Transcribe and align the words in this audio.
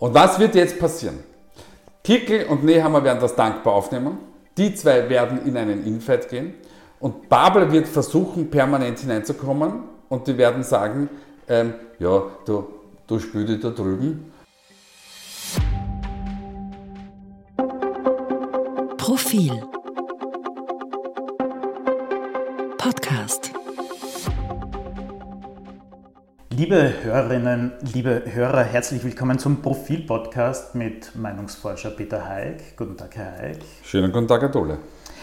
Und 0.00 0.14
was 0.14 0.38
wird 0.38 0.54
jetzt 0.54 0.78
passieren? 0.78 1.18
Kickel 2.02 2.46
und 2.46 2.64
Nehammer 2.64 3.04
werden 3.04 3.20
das 3.20 3.36
dankbar 3.36 3.74
aufnehmen. 3.74 4.18
Die 4.56 4.74
zwei 4.74 5.08
werden 5.10 5.46
in 5.46 5.56
einen 5.58 5.84
Infight 5.84 6.28
gehen. 6.30 6.54
Und 6.98 7.28
Babel 7.28 7.70
wird 7.70 7.86
versuchen, 7.86 8.50
permanent 8.50 8.98
hineinzukommen. 8.98 9.84
Und 10.08 10.26
die 10.26 10.36
werden 10.38 10.62
sagen, 10.62 11.10
ähm, 11.48 11.74
ja, 11.98 12.22
du, 12.46 12.66
du 13.06 13.18
spiel 13.18 13.44
dich 13.44 13.60
da 13.60 13.68
drüben. 13.68 14.32
Profil 18.96 19.62
Podcast 22.78 23.52
Liebe 26.52 26.92
Hörerinnen, 27.04 27.70
liebe 27.94 28.24
Hörer, 28.26 28.64
herzlich 28.64 29.04
willkommen 29.04 29.38
zum 29.38 29.62
Profil-Podcast 29.62 30.74
mit 30.74 31.14
Meinungsforscher 31.14 31.90
Peter 31.90 32.28
Haig. 32.28 32.76
Guten 32.76 32.96
Tag, 32.96 33.14
Herr 33.14 33.38
Haig. 33.38 33.58
Schönen 33.84 34.10
guten 34.10 34.26
Tag, 34.26 34.42
Herr 34.42 34.48
Dolle. 34.48 34.78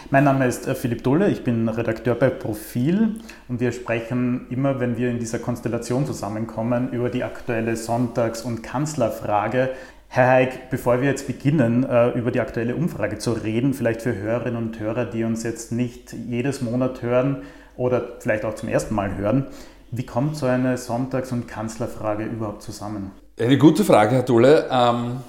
Mein 0.08 0.24
Name 0.24 0.46
ist 0.46 0.66
äh, 0.66 0.74
Philipp 0.74 1.04
Dulle, 1.04 1.28
ich 1.28 1.44
bin 1.44 1.68
Redakteur 1.68 2.14
bei 2.14 2.30
Profil 2.30 3.20
und 3.46 3.60
wir 3.60 3.72
sprechen 3.72 4.46
immer, 4.48 4.80
wenn 4.80 4.96
wir 4.96 5.10
in 5.10 5.18
dieser 5.18 5.38
Konstellation 5.38 6.06
zusammenkommen, 6.06 6.92
über 6.92 7.10
die 7.10 7.22
aktuelle 7.24 7.76
Sonntags- 7.76 8.40
und 8.40 8.62
Kanzlerfrage. 8.62 9.68
Herr 10.08 10.28
Haig, 10.28 10.70
bevor 10.70 11.02
wir 11.02 11.10
jetzt 11.10 11.26
beginnen, 11.26 11.84
äh, 11.84 12.08
über 12.18 12.30
die 12.30 12.40
aktuelle 12.40 12.74
Umfrage 12.74 13.18
zu 13.18 13.32
reden, 13.32 13.74
vielleicht 13.74 14.00
für 14.00 14.16
Hörerinnen 14.16 14.56
und 14.56 14.80
Hörer, 14.80 15.04
die 15.04 15.24
uns 15.24 15.42
jetzt 15.42 15.72
nicht 15.72 16.14
jedes 16.14 16.62
Monat 16.62 17.02
hören 17.02 17.42
oder 17.76 18.16
vielleicht 18.20 18.46
auch 18.46 18.54
zum 18.54 18.70
ersten 18.70 18.94
Mal 18.94 19.18
hören, 19.18 19.46
wie 19.90 20.04
kommt 20.04 20.36
so 20.36 20.46
eine 20.46 20.76
Sonntags- 20.76 21.32
und 21.32 21.48
Kanzlerfrage 21.48 22.24
überhaupt 22.24 22.62
zusammen? 22.62 23.12
Eine 23.38 23.58
gute 23.58 23.84
Frage, 23.84 24.16
Herr 24.16 24.22
Dulle. 24.22 24.68
Ähm, 24.70 25.20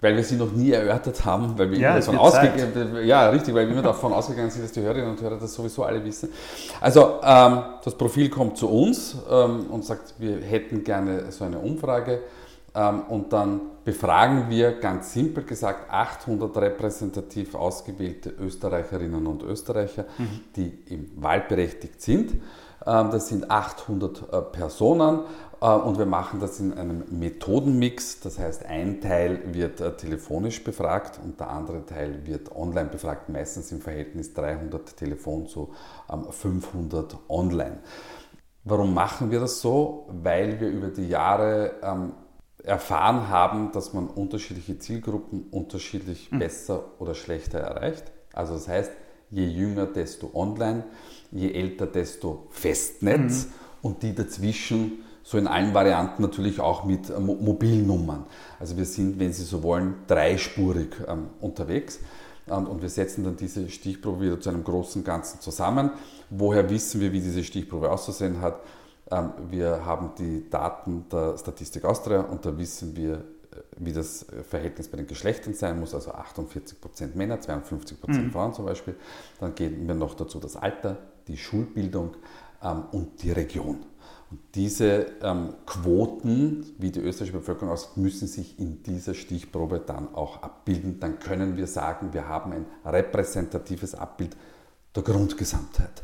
weil 0.00 0.14
wir 0.14 0.24
sie 0.24 0.36
noch 0.36 0.52
nie 0.52 0.72
erörtert 0.72 1.24
haben, 1.24 1.54
weil 1.56 1.70
wir 1.70 1.78
ja, 1.78 1.96
davon 1.96 2.18
ausgegangen 2.18 3.04
ja 3.04 3.30
richtig, 3.30 3.54
weil 3.54 3.74
wir 3.74 3.80
davon 3.80 4.12
ausgegangen 4.12 4.50
sind, 4.50 4.64
dass 4.64 4.72
die 4.72 4.82
Hörerinnen 4.82 5.10
und 5.10 5.20
Hörer 5.20 5.38
das 5.38 5.54
sowieso 5.54 5.84
alle 5.84 6.04
wissen. 6.04 6.28
Also 6.80 7.18
ähm, 7.22 7.62
das 7.82 7.94
Profil 7.94 8.28
kommt 8.28 8.58
zu 8.58 8.68
uns 8.68 9.16
ähm, 9.30 9.66
und 9.70 9.84
sagt, 9.84 10.14
wir 10.18 10.36
hätten 10.42 10.84
gerne 10.84 11.32
so 11.32 11.44
eine 11.44 11.58
Umfrage 11.58 12.20
und 13.08 13.32
dann 13.32 13.60
befragen 13.84 14.50
wir 14.50 14.80
ganz 14.80 15.12
simpel 15.12 15.44
gesagt 15.44 15.90
800 15.90 16.56
repräsentativ 16.58 17.54
ausgewählte 17.54 18.30
Österreicherinnen 18.30 19.26
und 19.26 19.42
Österreicher, 19.44 20.04
mhm. 20.18 20.40
die 20.56 20.78
im 20.88 21.10
wahlberechtigt 21.16 22.02
sind. 22.02 22.32
Ähm, 22.84 23.10
das 23.10 23.28
sind 23.28 23.50
800 23.50 24.32
äh, 24.32 24.42
Personen 24.42 25.20
äh, 25.60 25.68
und 25.68 25.98
wir 25.98 26.06
machen 26.06 26.40
das 26.40 26.60
in 26.60 26.76
einem 26.76 27.04
Methodenmix. 27.10 28.20
Das 28.20 28.38
heißt, 28.38 28.66
ein 28.66 29.00
Teil 29.00 29.40
wird 29.54 29.80
äh, 29.80 29.96
telefonisch 29.96 30.62
befragt 30.62 31.20
und 31.22 31.40
der 31.40 31.50
andere 31.50 31.84
Teil 31.86 32.26
wird 32.26 32.54
online 32.54 32.88
befragt, 32.88 33.28
meistens 33.28 33.72
im 33.72 33.80
Verhältnis 33.80 34.34
300 34.34 34.96
Telefon 34.96 35.46
zu 35.46 35.72
500 36.30 37.12
ähm, 37.12 37.18
online. 37.28 37.78
Warum 38.64 38.94
machen 38.94 39.30
wir 39.30 39.40
das 39.40 39.60
so? 39.60 40.08
Weil 40.10 40.60
wir 40.60 40.68
über 40.68 40.88
die 40.88 41.08
Jahre 41.08 41.72
ähm, 41.82 42.12
erfahren 42.62 43.28
haben, 43.28 43.72
dass 43.72 43.92
man 43.92 44.08
unterschiedliche 44.08 44.78
Zielgruppen 44.78 45.46
unterschiedlich 45.50 46.30
mhm. 46.30 46.38
besser 46.38 46.84
oder 46.98 47.14
schlechter 47.14 47.58
erreicht. 47.58 48.04
Also 48.32 48.54
das 48.54 48.68
heißt, 48.68 48.92
je 49.30 49.46
jünger, 49.46 49.86
desto 49.86 50.30
online, 50.34 50.84
je 51.30 51.52
älter, 51.52 51.86
desto 51.86 52.46
Festnetz 52.50 53.46
mhm. 53.46 53.52
und 53.82 54.02
die 54.02 54.14
dazwischen 54.14 55.04
so 55.22 55.38
in 55.38 55.48
allen 55.48 55.74
Varianten 55.74 56.22
natürlich 56.22 56.60
auch 56.60 56.84
mit 56.84 57.10
äh, 57.10 57.18
Mobilnummern. 57.18 58.26
Also 58.60 58.76
wir 58.76 58.84
sind, 58.84 59.18
wenn 59.18 59.32
Sie 59.32 59.42
so 59.42 59.62
wollen, 59.64 59.96
dreispurig 60.06 60.90
ähm, 61.08 61.30
unterwegs. 61.40 61.98
Und, 62.46 62.66
und 62.66 62.80
wir 62.80 62.88
setzen 62.88 63.24
dann 63.24 63.36
diese 63.36 63.68
Stichprobe 63.68 64.24
wieder 64.24 64.40
zu 64.40 64.50
einem 64.50 64.62
großen 64.62 65.02
Ganzen 65.02 65.40
zusammen. 65.40 65.90
Woher 66.30 66.70
wissen 66.70 67.00
wir, 67.00 67.12
wie 67.12 67.20
diese 67.20 67.42
Stichprobe 67.42 67.90
auszusehen 67.90 68.40
hat? 68.40 68.60
Ähm, 69.10 69.32
wir 69.48 69.84
haben 69.84 70.12
die 70.18 70.48
Daten 70.50 71.08
der 71.10 71.38
Statistik 71.38 71.84
Austria 71.84 72.20
und 72.20 72.44
da 72.44 72.56
wissen 72.58 72.96
wir, 72.96 73.14
äh, 73.14 73.22
wie 73.78 73.92
das 73.92 74.26
Verhältnis 74.48 74.88
bei 74.88 74.96
den 74.96 75.06
Geschlechtern 75.06 75.54
sein 75.54 75.78
muss, 75.78 75.94
also 75.94 76.12
48% 76.12 77.14
Männer, 77.14 77.36
52% 77.36 77.94
mhm. 78.08 78.30
Frauen 78.32 78.54
zum 78.54 78.64
Beispiel. 78.64 78.96
Dann 79.38 79.54
geben 79.54 79.86
wir 79.86 79.94
noch 79.94 80.14
dazu 80.14 80.40
das 80.40 80.56
Alter, 80.56 80.98
die 81.28 81.36
Schulbildung 81.36 82.16
ähm, 82.62 82.84
und 82.90 83.22
die 83.22 83.30
Region. 83.30 83.84
Und 84.28 84.40
diese 84.56 85.06
ähm, 85.22 85.54
Quoten, 85.66 86.66
wie 86.78 86.90
die 86.90 86.98
österreichische 86.98 87.38
Bevölkerung 87.38 87.70
aussieht, 87.70 87.96
müssen 87.96 88.26
sich 88.26 88.58
in 88.58 88.82
dieser 88.82 89.14
Stichprobe 89.14 89.78
dann 89.78 90.14
auch 90.16 90.42
abbilden. 90.42 90.98
Dann 90.98 91.20
können 91.20 91.56
wir 91.56 91.68
sagen, 91.68 92.12
wir 92.12 92.26
haben 92.26 92.52
ein 92.52 92.66
repräsentatives 92.84 93.94
Abbild 93.94 94.36
der 94.96 95.04
Grundgesamtheit. 95.04 96.02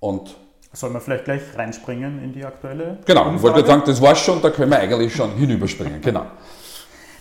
Und 0.00 0.34
Sollen 0.74 0.94
wir 0.94 1.00
vielleicht 1.00 1.24
gleich 1.24 1.42
reinspringen 1.54 2.22
in 2.24 2.32
die 2.32 2.44
aktuelle? 2.44 2.98
Genau, 3.04 3.28
Umfrage? 3.28 3.36
ich 3.36 3.42
wollte 3.42 3.66
sagen, 3.66 3.82
das 3.84 4.00
war's 4.00 4.20
schon, 4.20 4.40
da 4.40 4.50
können 4.50 4.70
wir 4.70 4.78
eigentlich 4.78 5.14
schon 5.14 5.32
hinüberspringen. 5.34 6.00
Genau. 6.00 6.26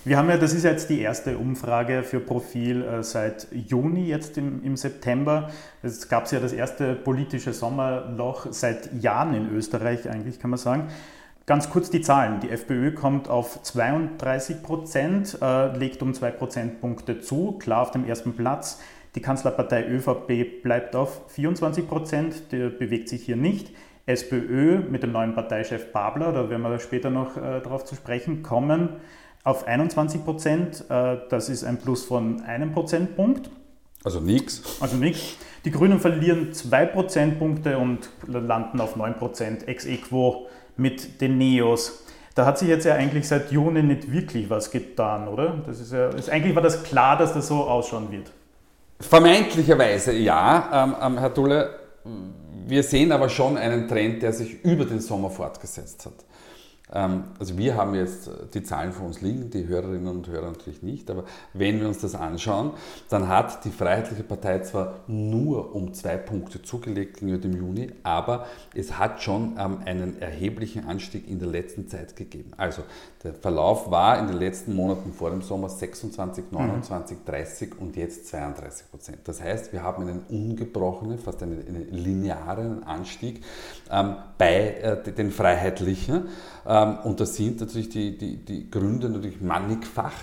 Wir 0.03 0.17
haben 0.17 0.29
ja, 0.29 0.37
das 0.37 0.53
ist 0.53 0.63
jetzt 0.63 0.89
die 0.89 1.01
erste 1.01 1.37
Umfrage 1.37 2.01
für 2.01 2.19
Profil 2.19 2.81
äh, 2.83 3.03
seit 3.03 3.47
Juni, 3.51 4.07
jetzt 4.07 4.35
im, 4.37 4.63
im 4.63 4.75
September. 4.75 5.51
Es 5.83 6.09
gab 6.09 6.31
ja 6.31 6.39
das 6.39 6.53
erste 6.53 6.95
politische 6.95 7.53
Sommerloch 7.53 8.47
seit 8.49 8.91
Jahren 8.93 9.35
in 9.35 9.55
Österreich, 9.55 10.09
eigentlich 10.09 10.39
kann 10.39 10.49
man 10.49 10.57
sagen. 10.57 10.87
Ganz 11.45 11.69
kurz 11.69 11.91
die 11.91 12.01
Zahlen. 12.01 12.39
Die 12.39 12.49
FPÖ 12.49 12.93
kommt 12.93 13.27
auf 13.27 13.61
32 13.61 14.63
Prozent, 14.63 15.37
äh, 15.41 15.75
legt 15.77 16.01
um 16.01 16.13
zwei 16.13 16.31
Prozentpunkte 16.31 17.19
zu, 17.19 17.59
klar 17.59 17.81
auf 17.81 17.91
dem 17.91 18.07
ersten 18.07 18.33
Platz. 18.33 18.79
Die 19.15 19.21
Kanzlerpartei 19.21 19.87
ÖVP 19.87 20.63
bleibt 20.63 20.95
auf 20.95 21.29
24 21.29 21.87
Prozent, 21.87 22.51
der 22.51 22.69
bewegt 22.69 23.09
sich 23.09 23.23
hier 23.23 23.35
nicht. 23.35 23.71
SPÖ 24.05 24.79
mit 24.79 25.03
dem 25.03 25.11
neuen 25.11 25.35
Parteichef 25.35 25.91
Babler, 25.91 26.31
da 26.31 26.49
werden 26.49 26.63
wir 26.63 26.79
später 26.79 27.09
noch 27.09 27.37
äh, 27.37 27.61
darauf 27.61 27.85
zu 27.85 27.95
sprechen 27.95 28.41
kommen, 28.41 28.89
auf 29.43 29.67
21 29.67 30.23
Prozent. 30.23 30.85
Äh, 30.89 31.17
das 31.29 31.49
ist 31.49 31.63
ein 31.63 31.77
Plus 31.77 32.03
von 32.03 32.41
einem 32.41 32.71
Prozentpunkt. 32.71 33.49
Also 34.03 34.19
nichts. 34.19 34.81
Also 34.81 34.95
nichts. 34.95 35.37
Die 35.65 35.71
Grünen 35.71 35.99
verlieren 35.99 36.53
zwei 36.53 36.85
Prozentpunkte 36.85 37.77
und 37.77 38.09
landen 38.25 38.81
auf 38.81 38.95
9 38.95 39.15
Prozent 39.15 39.67
ex 39.67 39.85
equo 39.85 40.47
mit 40.75 41.21
den 41.21 41.37
Neos. 41.37 42.03
Da 42.33 42.45
hat 42.45 42.57
sich 42.57 42.69
jetzt 42.69 42.85
ja 42.85 42.95
eigentlich 42.95 43.27
seit 43.27 43.51
Juni 43.51 43.83
nicht 43.83 44.11
wirklich 44.11 44.49
was 44.49 44.71
getan, 44.71 45.27
oder? 45.27 45.61
Das 45.65 45.79
ist 45.79 45.91
ja, 45.91 46.09
ist, 46.09 46.29
eigentlich 46.29 46.55
war 46.55 46.63
das 46.63 46.83
klar, 46.83 47.17
dass 47.17 47.33
das 47.33 47.47
so 47.47 47.65
ausschauen 47.65 48.09
wird. 48.09 48.31
Vermeintlicherweise 49.01 50.13
ja, 50.13 50.85
ähm, 50.85 50.95
ähm, 51.01 51.17
Herr 51.17 51.29
Dulle. 51.29 51.79
Wir 52.67 52.83
sehen 52.83 53.11
aber 53.11 53.29
schon 53.29 53.57
einen 53.57 53.87
Trend, 53.87 54.21
der 54.21 54.31
sich 54.31 54.63
über 54.63 54.85
den 54.85 54.99
Sommer 54.99 55.29
fortgesetzt 55.29 56.05
hat. 56.05 56.13
Ähm, 56.93 57.25
also 57.39 57.57
wir 57.57 57.75
haben 57.75 57.95
jetzt 57.95 58.29
die 58.53 58.63
Zahlen 58.63 58.91
vor 58.91 59.07
uns 59.07 59.21
liegen, 59.21 59.49
die 59.49 59.67
Hörerinnen 59.67 60.07
und 60.07 60.27
Hörer 60.27 60.47
natürlich 60.47 60.83
nicht, 60.83 61.09
aber 61.09 61.23
wenn 61.53 61.79
wir 61.79 61.87
uns 61.87 61.99
das 61.99 62.15
anschauen, 62.15 62.71
dann 63.09 63.27
hat 63.27 63.63
die 63.65 63.69
Freiheitliche 63.69 64.23
Partei 64.23 64.59
zwar 64.59 64.99
nur 65.07 65.75
um 65.75 65.93
zwei 65.93 66.17
Punkte 66.17 66.61
zugelegt 66.61 67.17
gegenüber 67.17 67.41
dem 67.41 67.55
Juni, 67.55 67.91
aber 68.03 68.45
es 68.75 68.97
hat 68.97 69.21
schon 69.21 69.57
ähm, 69.57 69.79
einen 69.85 70.21
erheblichen 70.21 70.87
Anstieg 70.87 71.29
in 71.29 71.39
der 71.39 71.47
letzten 71.47 71.87
Zeit 71.87 72.15
gegeben. 72.15 72.51
Also 72.57 72.83
der 73.23 73.33
Verlauf 73.33 73.91
war 73.91 74.19
in 74.19 74.27
den 74.27 74.37
letzten 74.37 74.75
Monaten 74.75 75.13
vor 75.13 75.29
dem 75.29 75.41
Sommer 75.41 75.69
26, 75.69 76.45
29, 76.51 77.17
30 77.25 77.79
und 77.79 77.95
jetzt 77.95 78.27
32 78.27 78.89
Prozent. 78.89 79.19
Das 79.25 79.41
heißt, 79.41 79.73
wir 79.73 79.83
haben 79.83 80.07
einen 80.07 80.23
ungebrochenen, 80.29 81.19
fast 81.19 81.43
einen, 81.43 81.65
einen 81.67 81.91
linearen 81.91 82.83
Anstieg 82.83 83.43
ähm, 83.91 84.15
bei 84.37 84.75
äh, 84.75 85.11
den 85.11 85.31
Freiheitlichen. 85.31 86.29
Ähm, 86.81 86.97
und 87.03 87.19
da 87.19 87.25
sind 87.25 87.59
natürlich 87.59 87.89
die, 87.89 88.17
die, 88.17 88.37
die 88.37 88.69
Gründe 88.69 89.09
natürlich 89.09 89.41
mannigfach. 89.41 90.13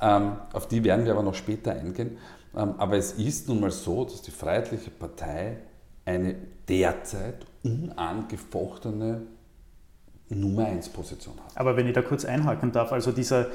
Ähm, 0.00 0.32
auf 0.52 0.68
die 0.68 0.82
werden 0.84 1.04
wir 1.04 1.12
aber 1.12 1.22
noch 1.22 1.34
später 1.34 1.72
eingehen. 1.72 2.18
Ähm, 2.56 2.74
aber 2.78 2.96
es 2.96 3.12
ist 3.12 3.48
nun 3.48 3.60
mal 3.60 3.70
so, 3.70 4.04
dass 4.04 4.22
die 4.22 4.30
Freiheitliche 4.30 4.90
Partei 4.90 5.58
eine 6.04 6.34
derzeit 6.68 7.46
unangefochtene 7.62 9.22
Nummer 10.28 10.66
1 10.66 10.88
Position 10.88 11.34
hat. 11.44 11.56
Aber 11.56 11.76
wenn 11.76 11.86
ich 11.86 11.92
da 11.92 12.02
kurz 12.02 12.24
einhaken 12.24 12.72
darf, 12.72 12.92
also 12.92 13.12
dieser, 13.12 13.48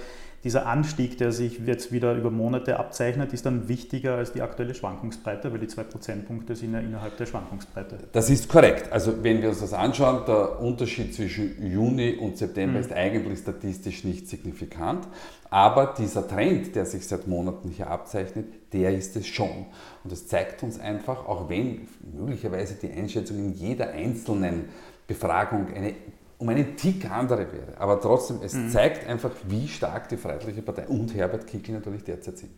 dieser 0.43 0.67
Anstieg, 0.67 1.17
der 1.17 1.31
sich 1.31 1.59
jetzt 1.65 1.91
wieder 1.91 2.13
über 2.13 2.29
Monate 2.29 2.79
abzeichnet, 2.79 3.33
ist 3.33 3.45
dann 3.45 3.67
wichtiger 3.67 4.15
als 4.15 4.33
die 4.33 4.41
aktuelle 4.41 4.75
Schwankungsbreite, 4.75 5.51
weil 5.51 5.59
die 5.59 5.67
zwei 5.67 5.83
Prozentpunkte 5.83 6.55
sind 6.55 6.73
ja 6.73 6.79
innerhalb 6.79 7.17
der 7.17 7.25
Schwankungsbreite. 7.25 7.97
Das 8.11 8.29
ist 8.29 8.47
korrekt. 8.47 8.91
Also 8.91 9.23
wenn 9.23 9.41
wir 9.41 9.49
uns 9.49 9.61
das 9.61 9.73
anschauen, 9.73 10.25
der 10.27 10.61
Unterschied 10.61 11.13
zwischen 11.15 11.65
Juni 11.65 12.15
und 12.15 12.37
September 12.37 12.75
mhm. 12.75 12.85
ist 12.85 12.93
eigentlich 12.93 13.39
statistisch 13.39 14.03
nicht 14.03 14.29
signifikant. 14.29 15.07
Aber 15.49 15.95
dieser 15.97 16.27
Trend, 16.27 16.75
der 16.75 16.85
sich 16.85 17.07
seit 17.07 17.27
Monaten 17.27 17.69
hier 17.69 17.89
abzeichnet, 17.89 18.45
der 18.73 18.95
ist 18.95 19.15
es 19.15 19.27
schon. 19.27 19.65
Und 20.03 20.11
das 20.11 20.27
zeigt 20.27 20.61
uns 20.61 20.79
einfach, 20.79 21.27
auch 21.27 21.49
wenn 21.49 21.87
möglicherweise 22.15 22.75
die 22.75 22.91
Einschätzung 22.91 23.37
in 23.37 23.53
jeder 23.53 23.89
einzelnen 23.89 24.65
Befragung 25.07 25.67
eine 25.73 25.93
um 26.37 26.49
einen 26.49 26.77
Tick 26.77 27.09
andere 27.09 27.51
wäre. 27.51 27.79
Aber 27.79 27.99
trotzdem, 27.99 28.39
es 28.43 28.53
mhm. 28.53 28.69
zeigt 28.69 29.07
einfach, 29.07 29.31
wie 29.47 29.67
stark 29.67 30.09
die 30.09 30.17
Freiheitliche 30.17 30.61
Partei 30.61 30.87
und 30.87 31.15
Herbert 31.15 31.47
Kickl 31.47 31.71
natürlich 31.71 32.03
derzeit 32.03 32.37
sind. 32.37 32.51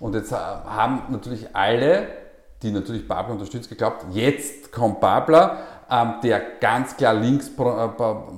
Und 0.00 0.14
jetzt 0.14 0.32
äh, 0.32 0.36
haben 0.36 1.02
natürlich 1.10 1.54
alle, 1.54 2.06
die 2.62 2.70
natürlich 2.70 3.06
Babler 3.06 3.34
unterstützt, 3.34 3.68
geglaubt, 3.68 4.06
jetzt 4.12 4.72
kommt 4.72 5.00
Babler, 5.00 5.58
ähm, 5.90 6.14
der 6.22 6.42
ganz 6.60 6.96
klar 6.96 7.14
links 7.14 7.48
äh, 7.48 7.88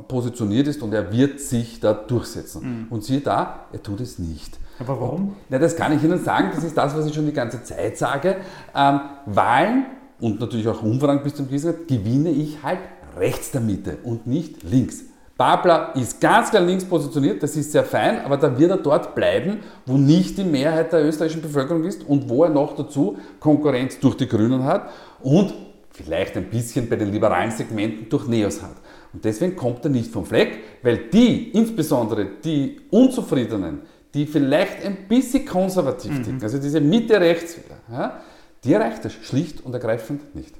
positioniert 0.08 0.68
ist 0.68 0.82
und 0.82 0.92
er 0.92 1.12
wird 1.12 1.40
sich 1.40 1.80
da 1.80 1.94
durchsetzen. 1.94 2.62
Mhm. 2.62 2.86
Und 2.90 3.04
siehe 3.04 3.20
da, 3.20 3.66
er 3.72 3.82
tut 3.82 4.00
es 4.00 4.18
nicht. 4.18 4.58
Aber 4.80 5.00
warum? 5.00 5.36
Na, 5.48 5.58
das 5.58 5.74
kann 5.74 5.96
ich 5.96 6.04
Ihnen 6.04 6.22
sagen, 6.22 6.50
das 6.54 6.62
ist 6.62 6.76
das, 6.76 6.96
was 6.96 7.06
ich 7.06 7.14
schon 7.14 7.26
die 7.26 7.32
ganze 7.32 7.62
Zeit 7.64 7.98
sage. 7.98 8.36
Ähm, 8.74 9.00
Wahlen 9.26 9.86
und 10.20 10.40
natürlich 10.40 10.68
auch 10.68 10.82
Umfragen 10.82 11.22
bis 11.22 11.34
zum 11.34 11.48
Krisengrad 11.48 11.88
gewinne 11.88 12.30
ich 12.30 12.62
halt 12.62 12.78
rechts 13.16 13.50
der 13.50 13.60
Mitte 13.60 13.98
und 14.04 14.26
nicht 14.26 14.62
links. 14.62 15.04
Babler 15.38 15.92
ist 15.94 16.20
ganz 16.20 16.50
klar 16.50 16.64
links 16.64 16.84
positioniert, 16.84 17.40
das 17.40 17.54
ist 17.54 17.70
sehr 17.70 17.84
fein, 17.84 18.24
aber 18.24 18.36
da 18.36 18.58
wird 18.58 18.72
er 18.72 18.76
dort 18.78 19.14
bleiben, 19.14 19.60
wo 19.86 19.96
nicht 19.96 20.36
die 20.36 20.42
Mehrheit 20.42 20.92
der 20.92 21.04
österreichischen 21.06 21.42
Bevölkerung 21.42 21.84
ist 21.84 22.02
und 22.02 22.28
wo 22.28 22.42
er 22.42 22.50
noch 22.50 22.74
dazu 22.74 23.16
Konkurrenz 23.38 24.00
durch 24.00 24.16
die 24.16 24.26
Grünen 24.26 24.64
hat 24.64 24.90
und 25.22 25.54
vielleicht 25.92 26.36
ein 26.36 26.50
bisschen 26.50 26.88
bei 26.88 26.96
den 26.96 27.12
liberalen 27.12 27.52
Segmenten 27.52 28.08
durch 28.08 28.26
Neos 28.26 28.60
hat. 28.60 28.74
Und 29.12 29.24
deswegen 29.24 29.54
kommt 29.54 29.84
er 29.84 29.90
nicht 29.90 30.10
vom 30.10 30.26
Fleck, 30.26 30.58
weil 30.82 31.08
die, 31.12 31.50
insbesondere 31.50 32.26
die 32.42 32.80
Unzufriedenen, 32.90 33.82
die 34.14 34.26
vielleicht 34.26 34.84
ein 34.84 35.06
bisschen 35.08 35.46
konservativ 35.46 36.18
mhm. 36.18 36.24
ticken, 36.24 36.42
also 36.42 36.58
diese 36.58 36.80
Mitte-Rechts-Wähler, 36.80 37.78
ja, 37.92 38.20
die 38.64 38.72
erreicht 38.72 39.04
er 39.04 39.10
schlicht 39.10 39.64
und 39.64 39.72
ergreifend 39.72 40.34
nicht. 40.34 40.56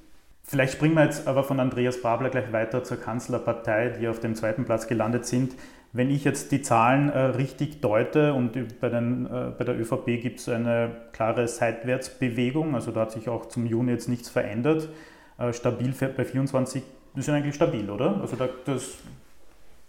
Vielleicht 0.48 0.72
springen 0.72 0.94
wir 0.94 1.04
jetzt 1.04 1.28
aber 1.28 1.44
von 1.44 1.60
Andreas 1.60 2.00
Babler 2.00 2.30
gleich 2.30 2.50
weiter 2.52 2.82
zur 2.82 2.96
Kanzlerpartei, 2.96 3.90
die 4.00 4.08
auf 4.08 4.18
dem 4.18 4.34
zweiten 4.34 4.64
Platz 4.64 4.86
gelandet 4.86 5.26
sind. 5.26 5.54
Wenn 5.92 6.10
ich 6.10 6.24
jetzt 6.24 6.52
die 6.52 6.62
Zahlen 6.62 7.10
äh, 7.10 7.18
richtig 7.18 7.82
deute 7.82 8.32
und 8.32 8.80
bei, 8.80 8.88
den, 8.88 9.26
äh, 9.26 9.52
bei 9.58 9.64
der 9.64 9.78
ÖVP 9.78 10.06
gibt 10.22 10.40
es 10.40 10.48
eine 10.48 10.90
klare 11.12 11.46
Seitwärtsbewegung, 11.46 12.74
also 12.74 12.92
da 12.92 13.02
hat 13.02 13.12
sich 13.12 13.28
auch 13.28 13.44
zum 13.46 13.66
Juni 13.66 13.92
jetzt 13.92 14.08
nichts 14.08 14.30
verändert. 14.30 14.88
Äh, 15.36 15.52
stabil 15.52 15.92
bei 16.16 16.24
24, 16.24 16.82
das 17.14 17.28
ist 17.28 17.34
eigentlich 17.34 17.54
stabil, 17.54 17.90
oder? 17.90 18.18
Also 18.18 18.36
da, 18.36 18.48
das 18.64 18.94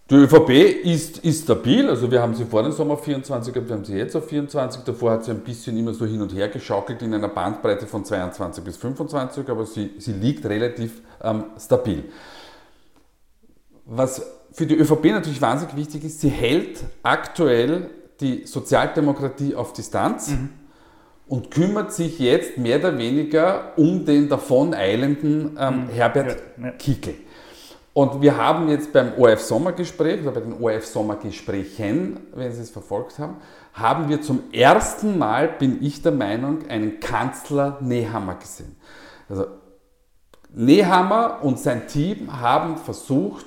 die 0.10 0.16
ÖVP 0.16 0.50
ist, 0.86 1.20
ist 1.20 1.44
stabil, 1.44 1.88
also 1.88 2.10
wir 2.10 2.20
haben 2.20 2.34
sie 2.34 2.46
vor 2.46 2.64
dem 2.64 2.72
Sommer 2.72 2.96
auf 2.96 3.04
24 3.04 3.54
gehabt, 3.54 3.70
wir 3.70 3.76
haben 3.76 3.86
sie 3.86 3.96
jetzt 3.96 4.16
auf 4.16 4.28
24. 4.28 4.82
Davor 4.82 5.12
hat 5.12 5.26
sie 5.26 5.32
ein 5.32 5.42
bisschen 5.42 5.78
immer 5.78 5.94
so 5.94 6.06
hin 6.06 6.20
und 6.22 6.34
her 6.34 6.50
geschaukelt 6.50 7.02
in 7.04 7.14
einer 7.14 7.28
Bandbreite 7.28 7.86
von 7.86 8.04
22 8.04 8.64
bis 8.64 8.78
25, 8.78 9.48
aber 9.48 9.68
sie, 9.68 9.92
sie 10.00 10.14
liegt 10.14 10.46
relativ 10.48 11.02
ähm, 11.22 11.46
stabil. 11.60 12.06
Was 13.86 14.26
für 14.52 14.66
die 14.66 14.76
ÖVP 14.76 15.06
natürlich 15.06 15.42
wahnsinnig 15.42 15.76
wichtig 15.76 16.04
ist, 16.04 16.22
sie 16.22 16.30
hält 16.30 16.84
aktuell 17.04 17.92
die 18.20 18.48
Sozialdemokratie 18.48 19.54
auf 19.54 19.74
Distanz 19.74 20.30
mhm. 20.32 20.50
und 21.28 21.52
kümmert 21.52 21.94
sich 21.94 22.18
jetzt 22.18 22.58
mehr 22.58 22.80
oder 22.80 22.98
weniger 22.98 23.74
um 23.78 24.06
den 24.06 24.28
davoneilenden 24.28 25.56
ähm, 25.60 25.84
mhm. 25.84 25.90
Herbert 25.90 26.42
ja, 26.58 26.66
ja. 26.66 26.72
Kickel. 26.72 27.14
Und 27.94 28.22
wir 28.22 28.38
haben 28.38 28.70
jetzt 28.70 28.94
beim 28.94 29.14
ORF-Sommergespräch 29.18 30.22
oder 30.22 30.32
bei 30.32 30.42
den 30.42 30.62
ORF-Sommergesprächen, 30.62 32.20
wenn 32.34 32.52
Sie 32.52 32.62
es 32.62 32.70
verfolgt 32.70 33.20
haben, 33.20 33.38
haben 33.74 34.10
wir 34.10 34.22
zum 34.22 34.44
ersten 34.52 35.18
Mal, 35.18 35.48
bin 35.48 35.84
ich 35.84 36.02
der 36.02 36.12
Meinung, 36.12 36.68
einen 36.68 37.00
Kanzler 37.00 37.78
Nehammer 37.82 38.36
gesehen. 38.36 38.76
Also 39.28 39.48
Nehammer 40.54 41.40
und 41.44 41.60
sein 41.60 41.88
Team 41.88 42.40
haben 42.40 42.78
versucht, 42.78 43.46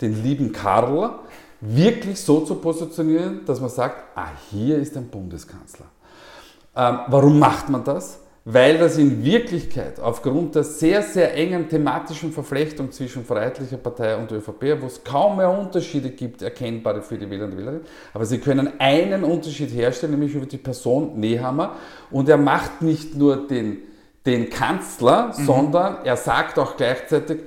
den 0.00 0.22
lieben 0.22 0.52
Karl 0.52 1.18
wirklich 1.60 2.20
so 2.20 2.40
zu 2.40 2.54
positionieren, 2.56 3.44
dass 3.44 3.60
man 3.60 3.70
sagt, 3.70 4.16
ah, 4.16 4.28
hier 4.50 4.78
ist 4.78 4.96
ein 4.96 5.08
Bundeskanzler. 5.08 5.86
Ähm, 6.76 7.00
warum 7.08 7.38
macht 7.38 7.68
man 7.68 7.82
das? 7.82 8.20
Weil 8.50 8.78
das 8.78 8.96
in 8.96 9.22
Wirklichkeit 9.22 10.00
aufgrund 10.00 10.54
der 10.54 10.64
sehr, 10.64 11.02
sehr 11.02 11.34
engen 11.36 11.68
thematischen 11.68 12.32
Verflechtung 12.32 12.90
zwischen 12.90 13.22
Freiheitlicher 13.22 13.76
Partei 13.76 14.16
und 14.16 14.32
ÖVP, 14.32 14.80
wo 14.80 14.86
es 14.86 15.04
kaum 15.04 15.36
mehr 15.36 15.50
Unterschiede 15.50 16.08
gibt, 16.08 16.40
erkennbare 16.40 17.02
für 17.02 17.18
die 17.18 17.28
Wähler 17.28 17.44
und 17.44 17.58
Wählerinnen, 17.58 17.82
aber 18.14 18.24
sie 18.24 18.38
können 18.38 18.72
einen 18.78 19.22
Unterschied 19.22 19.68
herstellen, 19.68 20.12
nämlich 20.12 20.34
über 20.34 20.46
die 20.46 20.56
Person 20.56 21.20
Nehammer 21.20 21.76
und 22.10 22.26
er 22.30 22.38
macht 22.38 22.80
nicht 22.80 23.14
nur 23.14 23.46
den, 23.46 23.80
den 24.24 24.48
Kanzler, 24.48 25.34
mhm. 25.36 25.44
sondern 25.44 25.96
er 26.06 26.16
sagt 26.16 26.58
auch 26.58 26.78
gleichzeitig, 26.78 27.40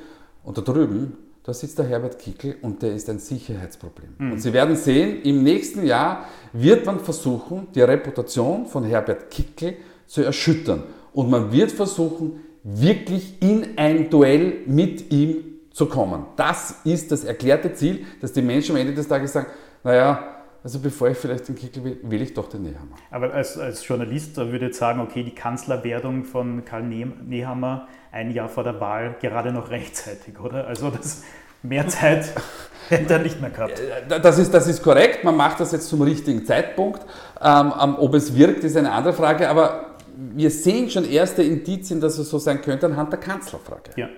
und 0.43 0.59
da 0.59 0.61
drüben, 0.61 1.17
da 1.43 1.51
sitzt 1.51 1.79
der 1.79 1.85
Herbert 1.85 2.19
Kickel 2.19 2.57
und 2.61 2.83
der 2.83 2.93
ist 2.93 3.09
ein 3.09 3.17
Sicherheitsproblem. 3.17 4.09
Mhm. 4.19 4.31
Und 4.33 4.39
Sie 4.39 4.53
werden 4.53 4.75
sehen, 4.75 5.23
im 5.23 5.41
nächsten 5.41 5.83
Jahr 5.83 6.25
wird 6.53 6.85
man 6.85 6.99
versuchen, 6.99 7.69
die 7.73 7.81
Reputation 7.81 8.67
von 8.67 8.83
Herbert 8.83 9.31
Kickel 9.31 9.77
zu 10.11 10.23
erschüttern. 10.23 10.83
Und 11.13 11.29
man 11.29 11.53
wird 11.53 11.71
versuchen, 11.71 12.41
wirklich 12.63 13.41
in 13.41 13.77
ein 13.77 14.09
Duell 14.09 14.55
mit 14.65 15.11
ihm 15.11 15.37
zu 15.71 15.85
kommen. 15.85 16.25
Das 16.35 16.75
ist 16.83 17.13
das 17.13 17.23
erklärte 17.23 17.73
Ziel, 17.73 18.05
dass 18.19 18.33
die 18.33 18.41
Menschen 18.41 18.75
am 18.75 18.81
Ende 18.81 18.93
des 18.93 19.07
Tages 19.07 19.31
sagen, 19.31 19.47
naja, 19.85 20.21
also 20.63 20.79
bevor 20.79 21.09
ich 21.09 21.17
vielleicht 21.17 21.47
den 21.47 21.55
Kickel 21.55 21.83
will, 21.83 21.99
will 22.03 22.21
ich 22.21 22.33
doch 22.33 22.49
den 22.49 22.63
Nehammer. 22.63 22.97
Aber 23.09 23.33
als, 23.33 23.57
als 23.57 23.87
Journalist 23.87 24.35
würde 24.35 24.57
ich 24.57 24.61
jetzt 24.61 24.79
sagen, 24.79 24.99
okay, 24.99 25.23
die 25.23 25.33
Kanzlerwerdung 25.33 26.25
von 26.25 26.65
Karl 26.65 26.83
Nehammer 26.83 27.87
ein 28.11 28.31
Jahr 28.31 28.49
vor 28.49 28.65
der 28.65 28.81
Wahl 28.81 29.15
gerade 29.21 29.53
noch 29.53 29.71
rechtzeitig, 29.71 30.37
oder? 30.39 30.67
Also 30.67 30.89
das 30.89 31.23
mehr 31.63 31.87
Zeit 31.87 32.33
hätte 32.89 33.13
er 33.13 33.19
nicht 33.19 33.39
mehr 33.39 33.49
gehabt. 33.49 33.81
Das 34.09 34.37
ist, 34.37 34.53
das 34.53 34.67
ist 34.67 34.83
korrekt, 34.83 35.23
man 35.23 35.37
macht 35.37 35.61
das 35.61 35.71
jetzt 35.71 35.87
zum 35.87 36.01
richtigen 36.01 36.45
Zeitpunkt. 36.45 37.01
Ähm, 37.41 37.71
ob 37.97 38.13
es 38.13 38.35
wirkt, 38.35 38.63
ist 38.63 38.75
eine 38.75 38.91
andere 38.91 39.13
Frage, 39.13 39.49
aber 39.49 39.90
wir 40.15 40.51
sehen 40.51 40.89
schon 40.89 41.05
erste 41.05 41.43
Indizien, 41.43 42.01
dass 42.01 42.17
es 42.17 42.29
so 42.29 42.37
sein 42.37 42.61
könnte 42.61 42.85
anhand 42.85 43.11
der 43.11 43.19
Kanzlerfrage. 43.19 43.91
Ja, 43.95 44.09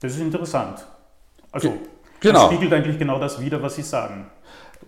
das 0.00 0.14
ist 0.14 0.20
interessant. 0.20 0.84
Also, 1.50 1.74
genau. 2.20 2.34
das 2.34 2.44
spiegelt 2.46 2.72
eigentlich 2.72 2.98
genau 2.98 3.18
das 3.18 3.40
wider, 3.40 3.62
was 3.62 3.76
Sie 3.76 3.82
sagen. 3.82 4.26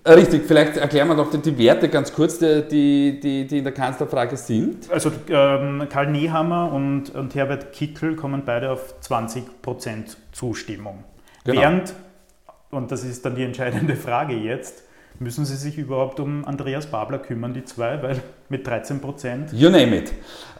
Äh, 0.02 0.12
richtig, 0.12 0.44
vielleicht 0.46 0.76
erklären 0.76 1.08
wir 1.08 1.14
noch 1.14 1.30
die, 1.30 1.58
Werte 1.58 1.88
ganz 1.88 2.12
kurz, 2.12 2.38
die, 2.38 2.62
die, 2.68 3.46
die 3.46 3.58
in 3.58 3.64
der 3.64 3.72
Kanzlerfrage 3.72 4.36
sind. 4.36 4.90
Also 4.90 5.10
ähm, 5.28 5.86
Karl 5.88 6.10
Nehammer 6.10 6.72
und, 6.72 7.14
und 7.14 7.34
Herbert 7.34 7.72
Kickel 7.72 8.16
kommen 8.16 8.42
beide 8.44 8.70
auf 8.70 8.94
20% 9.02 9.44
Zustimmung. 10.32 11.04
Genau. 11.44 11.60
Während, 11.60 11.94
und 12.70 12.90
das 12.90 13.04
ist 13.04 13.24
dann 13.24 13.34
die 13.34 13.44
entscheidende 13.44 13.96
Frage 13.96 14.34
jetzt, 14.34 14.82
Müssen 15.20 15.44
Sie 15.44 15.56
sich 15.56 15.78
überhaupt 15.78 16.18
um 16.18 16.44
Andreas 16.44 16.86
Babler 16.86 17.18
kümmern, 17.18 17.54
die 17.54 17.64
zwei, 17.64 18.02
weil 18.02 18.20
mit 18.48 18.66
13 18.66 19.00
Prozent? 19.00 19.52
You 19.52 19.70
name 19.70 19.96
it. 19.96 20.12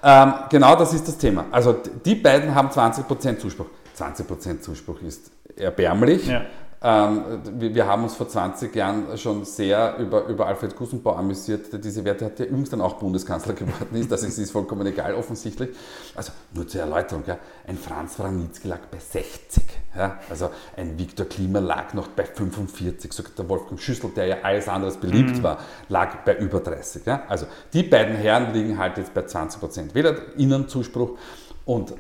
Ähm, 0.03 0.35
genau 0.49 0.77
das 0.77 0.95
ist 0.95 1.09
das 1.09 1.19
Thema. 1.19 1.47
Also 1.51 1.77
die 2.05 2.15
beiden 2.15 2.55
haben 2.55 2.71
20 2.71 3.07
Prozent 3.07 3.41
Zuspruch. 3.41 3.67
20 3.95 4.27
Prozent 4.27 4.63
Zuspruch 4.63 5.01
ist 5.03 5.31
erbärmlich. 5.57 6.29
Ja. 6.29 6.43
Ähm, 6.83 7.41
wir, 7.55 7.75
wir, 7.75 7.87
haben 7.87 8.03
uns 8.03 8.15
vor 8.15 8.29
20 8.29 8.75
Jahren 8.77 9.17
schon 9.17 9.45
sehr 9.47 9.97
über, 9.97 10.27
über 10.27 10.47
Alfred 10.47 10.77
Gusenbau 10.77 11.17
amüsiert, 11.17 11.73
der 11.73 11.79
diese 11.79 12.05
Werte 12.05 12.27
hat, 12.27 12.39
der 12.39 12.49
übrigens 12.49 12.71
dann 12.71 12.83
auch 12.83 12.95
Bundeskanzler 12.95 13.55
geworden 13.55 13.97
ist. 13.97 14.13
Das 14.13 14.23
ist, 14.23 14.39
ist 14.39 14.51
vollkommen 14.51 14.87
egal, 14.87 15.15
offensichtlich. 15.15 15.71
Also 16.15 16.33
nur 16.53 16.69
zur 16.69 16.83
Erläuterung, 16.83 17.25
ja, 17.27 17.39
ein 17.67 17.79
Franz 17.79 18.19
Wranitzky 18.19 18.69
lag 18.69 18.81
bei 18.91 18.99
60. 18.99 19.65
Ja, 19.97 20.19
also 20.29 20.51
ein 20.77 20.99
Viktor 20.99 21.27
Klima 21.27 21.61
lag 21.61 21.95
noch 21.95 22.09
bei 22.09 22.25
45, 22.25 23.13
sogar 23.13 23.33
der 23.39 23.49
Wolfgang 23.49 23.81
Schüssel, 23.81 24.11
der 24.11 24.27
ja 24.27 24.37
alles 24.43 24.69
andere 24.69 24.93
beliebt 24.93 25.39
mhm. 25.39 25.43
war, 25.43 25.59
lag 25.89 26.25
bei 26.25 26.37
über 26.37 26.61
30. 26.61 27.07
Ja. 27.07 27.23
Also 27.29 27.47
die 27.73 27.85
beiden 27.85 28.17
Herren 28.17 28.53
liegen 28.53 28.77
halt 28.79 28.99
jetzt 28.99 29.15
bei 29.15 29.23
20 29.23 29.61
Prozent 29.61 29.95
Wählerinnenzuspruch 29.95 31.17
und 31.65 31.95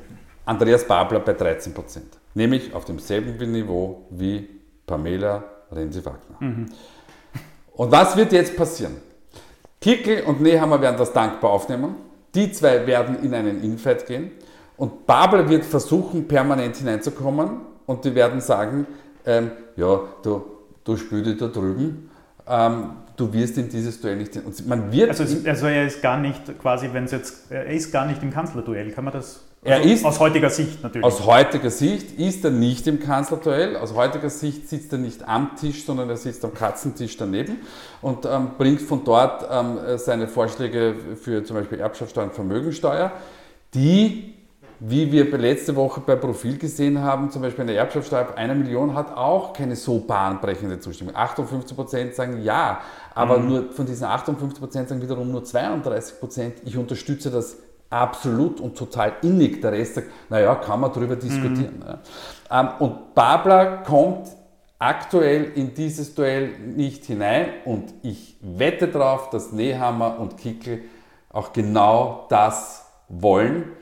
Andreas 0.44 0.86
Babler 0.86 1.20
bei 1.20 1.32
13 1.32 1.72
Prozent. 1.72 2.18
Nämlich 2.34 2.74
auf 2.74 2.84
demselben 2.84 3.52
Niveau 3.52 4.06
wie 4.10 4.48
Pamela 4.86 5.44
Renzi-Wagner. 5.70 6.36
Mhm. 6.40 6.66
Und 7.76 7.92
was 7.92 8.16
wird 8.16 8.32
jetzt 8.32 8.56
passieren? 8.56 8.96
Kickel 9.80 10.22
und 10.24 10.40
Nehammer 10.40 10.80
werden 10.80 10.96
das 10.96 11.12
dankbar 11.12 11.50
aufnehmen. 11.50 11.96
Die 12.34 12.50
zwei 12.52 12.86
werden 12.86 13.22
in 13.22 13.34
einen 13.34 13.62
Infight 13.62 14.06
gehen. 14.06 14.32
Und 14.76 15.06
Babel 15.06 15.48
wird 15.48 15.64
versuchen, 15.64 16.26
permanent 16.26 16.76
hineinzukommen. 16.76 17.60
Und 17.86 18.04
die 18.04 18.14
werden 18.14 18.40
sagen, 18.40 18.86
ähm, 19.26 19.50
ja, 19.76 20.00
du, 20.22 20.44
du 20.84 20.96
spielst 20.96 21.40
da 21.40 21.48
drüben. 21.48 22.10
Ähm, 22.46 22.90
du 23.16 23.32
wirst 23.32 23.56
in 23.58 23.68
dieses 23.68 24.00
Duell 24.00 24.16
nicht. 24.16 24.36
Und 24.36 24.66
man 24.66 24.92
wird 24.92 25.08
also, 25.08 25.24
also 25.48 25.66
er 25.66 25.86
ist 25.86 26.02
gar 26.02 26.18
nicht 26.18 26.58
quasi, 26.60 26.90
wenn 26.92 27.04
es 27.04 27.12
jetzt, 27.12 27.50
er 27.50 27.66
ist 27.66 27.92
gar 27.92 28.06
nicht 28.06 28.22
im 28.22 28.30
Kanzlerduell, 28.30 28.90
kann 28.90 29.04
man 29.04 29.14
das 29.14 29.40
er 29.64 29.76
also 29.76 29.88
ist, 29.88 30.04
aus 30.04 30.20
heutiger 30.20 30.50
Sicht 30.50 30.82
natürlich. 30.82 31.06
Aus 31.06 31.24
heutiger 31.24 31.70
Sicht 31.70 32.18
ist 32.18 32.44
er 32.44 32.50
nicht 32.50 32.86
im 32.86 33.00
Kanzlerduell. 33.00 33.78
Aus 33.78 33.94
heutiger 33.94 34.28
Sicht 34.28 34.68
sitzt 34.68 34.92
er 34.92 34.98
nicht 34.98 35.26
am 35.26 35.56
Tisch, 35.56 35.86
sondern 35.86 36.10
er 36.10 36.18
sitzt 36.18 36.44
am 36.44 36.52
Katzentisch 36.52 37.16
daneben 37.16 37.60
und 38.02 38.26
ähm, 38.26 38.50
bringt 38.58 38.82
von 38.82 39.04
dort 39.04 39.46
ähm, 39.50 39.78
seine 39.96 40.28
Vorschläge 40.28 40.94
für 41.16 41.44
zum 41.44 41.56
Beispiel 41.56 41.80
Erbschaftssteuer 41.80 42.24
und 42.24 42.34
Vermögensteuer, 42.34 43.12
die, 43.72 44.33
wie 44.80 45.10
wir 45.12 45.26
letzte 45.38 45.76
Woche 45.76 46.00
bei 46.00 46.16
Profil 46.16 46.58
gesehen 46.58 47.00
haben, 47.00 47.30
zum 47.30 47.42
Beispiel 47.42 47.62
eine 47.62 47.74
Erbschaftssteuer 47.74 48.20
ab 48.20 48.36
einer 48.36 48.54
Million 48.54 48.94
hat 48.94 49.16
auch 49.16 49.52
keine 49.52 49.76
so 49.76 50.00
bahnbrechende 50.00 50.80
Zustimmung. 50.80 51.14
58 51.14 51.76
Prozent 51.76 52.14
sagen 52.14 52.42
ja, 52.42 52.80
aber 53.14 53.38
mhm. 53.38 53.48
nur 53.48 53.72
von 53.72 53.86
diesen 53.86 54.04
58 54.04 54.58
Prozent 54.58 54.88
sagen 54.88 55.02
wiederum 55.02 55.30
nur 55.30 55.44
32 55.44 56.20
Prozent, 56.20 56.54
ich 56.64 56.76
unterstütze 56.76 57.30
das 57.30 57.56
absolut 57.90 58.60
und 58.60 58.76
total 58.76 59.14
innig. 59.22 59.60
Der 59.62 59.72
Rest 59.72 59.94
sagt, 59.94 60.08
naja, 60.28 60.54
kann 60.56 60.80
man 60.80 60.92
darüber 60.92 61.16
diskutieren. 61.16 61.84
Mhm. 62.50 62.68
Und 62.80 63.14
Babler 63.14 63.82
kommt 63.84 64.28
aktuell 64.78 65.52
in 65.54 65.74
dieses 65.74 66.14
Duell 66.14 66.58
nicht 66.58 67.04
hinein 67.04 67.46
und 67.64 67.94
ich 68.02 68.36
wette 68.40 68.88
darauf, 68.88 69.30
dass 69.30 69.52
Nehammer 69.52 70.18
und 70.18 70.36
Kickel 70.36 70.82
auch 71.30 71.52
genau 71.52 72.26
das 72.28 72.86
wollen. 73.08 73.72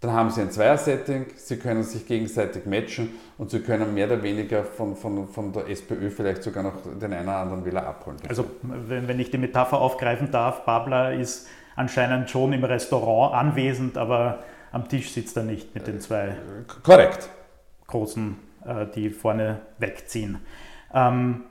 Dann 0.00 0.12
haben 0.12 0.30
sie 0.30 0.42
ein 0.42 0.50
Zweier-Setting, 0.52 1.26
sie 1.34 1.56
können 1.58 1.82
sich 1.82 2.06
gegenseitig 2.06 2.66
matchen 2.66 3.18
und 3.36 3.50
sie 3.50 3.60
können 3.60 3.94
mehr 3.94 4.06
oder 4.06 4.22
weniger 4.22 4.62
von, 4.62 4.94
von, 4.94 5.26
von 5.26 5.52
der 5.52 5.68
SPÖ 5.68 6.10
vielleicht 6.10 6.44
sogar 6.44 6.62
noch 6.62 6.74
den 7.00 7.12
einen 7.12 7.26
oder 7.28 7.38
anderen 7.38 7.64
Wähler 7.64 7.84
abholen. 7.84 8.16
Also 8.28 8.44
wenn, 8.62 9.08
wenn 9.08 9.18
ich 9.18 9.32
die 9.32 9.38
Metapher 9.38 9.80
aufgreifen 9.80 10.30
darf, 10.30 10.64
Babler 10.64 11.14
ist 11.14 11.48
anscheinend 11.74 12.30
schon 12.30 12.52
im 12.52 12.62
Restaurant 12.62 13.34
anwesend, 13.34 13.98
aber 13.98 14.44
am 14.70 14.88
Tisch 14.88 15.10
sitzt 15.10 15.36
er 15.36 15.42
nicht 15.42 15.74
mit 15.74 15.88
den 15.88 16.00
zwei 16.00 16.36
Korrekt. 16.84 17.28
großen, 17.88 18.36
äh, 18.66 18.86
die 18.94 19.10
vorne 19.10 19.62
wegziehen. 19.78 20.38
Ähm, 20.94 21.42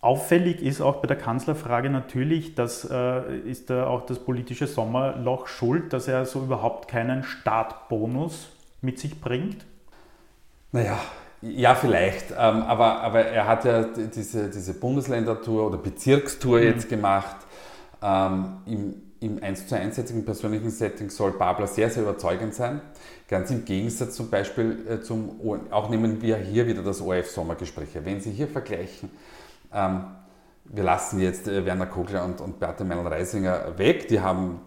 auffällig 0.00 0.62
ist 0.62 0.80
auch 0.80 0.96
bei 0.96 1.08
der 1.08 1.16
Kanzlerfrage 1.16 1.90
natürlich, 1.90 2.54
dass 2.54 2.88
äh, 2.90 3.38
ist 3.40 3.70
da 3.70 3.86
auch 3.86 4.06
das 4.06 4.18
politische 4.18 4.66
Sommerloch 4.66 5.46
schuld, 5.46 5.92
dass 5.92 6.08
er 6.08 6.24
so 6.24 6.40
überhaupt 6.40 6.88
keinen 6.88 7.24
Startbonus 7.24 8.50
mit 8.80 8.98
sich 8.98 9.20
bringt? 9.20 9.64
Naja, 10.72 10.98
ja, 11.40 11.74
vielleicht. 11.74 12.30
Ähm, 12.32 12.62
aber, 12.62 13.00
aber 13.00 13.24
er 13.24 13.46
hat 13.46 13.64
ja 13.64 13.84
diese, 13.84 14.50
diese 14.50 14.74
Bundesländertour 14.74 15.66
oder 15.66 15.78
Bezirkstour 15.78 16.58
mhm. 16.58 16.64
jetzt 16.64 16.88
gemacht. 16.88 17.36
Ähm, 18.02 18.58
im, 18.66 18.94
im 19.20 19.42
1 19.42 19.66
zu 19.66 19.76
1 19.76 19.96
jetzigen 19.96 20.24
persönlichen 20.24 20.70
Setting 20.70 21.10
soll 21.10 21.32
Babler 21.32 21.66
sehr, 21.66 21.90
sehr 21.90 22.04
überzeugend 22.04 22.54
sein. 22.54 22.80
Ganz 23.28 23.50
im 23.50 23.64
Gegensatz 23.64 24.14
zum 24.14 24.30
Beispiel 24.30 24.86
äh, 24.88 25.00
zum, 25.00 25.40
auch 25.70 25.90
nehmen 25.90 26.22
wir 26.22 26.36
hier 26.36 26.66
wieder 26.66 26.82
das 26.82 27.00
ORF-Sommergespräch. 27.00 27.88
Wenn 28.04 28.20
Sie 28.20 28.30
hier 28.30 28.48
vergleichen, 28.48 29.10
ähm, 29.72 30.04
wir 30.64 30.82
lassen 30.82 31.20
jetzt 31.20 31.48
äh, 31.48 31.64
Werner 31.64 31.86
Kogler 31.86 32.24
und, 32.24 32.40
und 32.40 32.58
Beate 32.58 32.84
Meinl-Reisinger 32.84 33.78
weg, 33.78 34.08
die 34.08 34.20
haben 34.20 34.60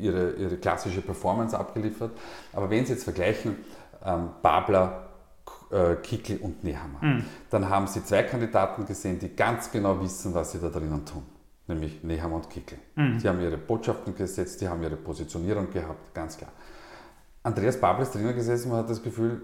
ihre, 0.00 0.32
ihre 0.32 0.56
klassische 0.56 1.00
Performance 1.00 1.56
abgeliefert. 1.56 2.12
Aber 2.52 2.68
wenn 2.70 2.84
Sie 2.84 2.92
jetzt 2.92 3.04
vergleichen, 3.04 3.56
ähm, 4.04 4.30
Babler, 4.42 5.08
äh, 5.70 5.94
Kickel 5.96 6.38
und 6.38 6.64
Nehammer, 6.64 6.98
mhm. 7.00 7.24
dann 7.50 7.68
haben 7.68 7.86
Sie 7.86 8.04
zwei 8.04 8.24
Kandidaten 8.24 8.84
gesehen, 8.86 9.18
die 9.18 9.34
ganz 9.34 9.70
genau 9.70 10.00
wissen, 10.00 10.34
was 10.34 10.52
sie 10.52 10.58
da 10.58 10.68
drinnen 10.68 11.04
tun 11.04 11.22
nämlich 11.68 12.02
Neham 12.02 12.32
und 12.32 12.50
Kickel. 12.50 12.78
Mhm. 12.96 13.18
Die 13.18 13.28
haben 13.28 13.40
ihre 13.40 13.58
Botschaften 13.58 14.14
gesetzt, 14.14 14.60
die 14.60 14.68
haben 14.68 14.82
ihre 14.82 14.96
Positionierung 14.96 15.70
gehabt, 15.70 16.14
ganz 16.14 16.36
klar. 16.36 16.50
Andreas 17.42 17.78
Babel 17.78 18.02
ist 18.02 18.14
drinnen 18.14 18.34
gesessen, 18.34 18.70
man 18.70 18.78
hat 18.78 18.90
das 18.90 19.02
Gefühl, 19.02 19.42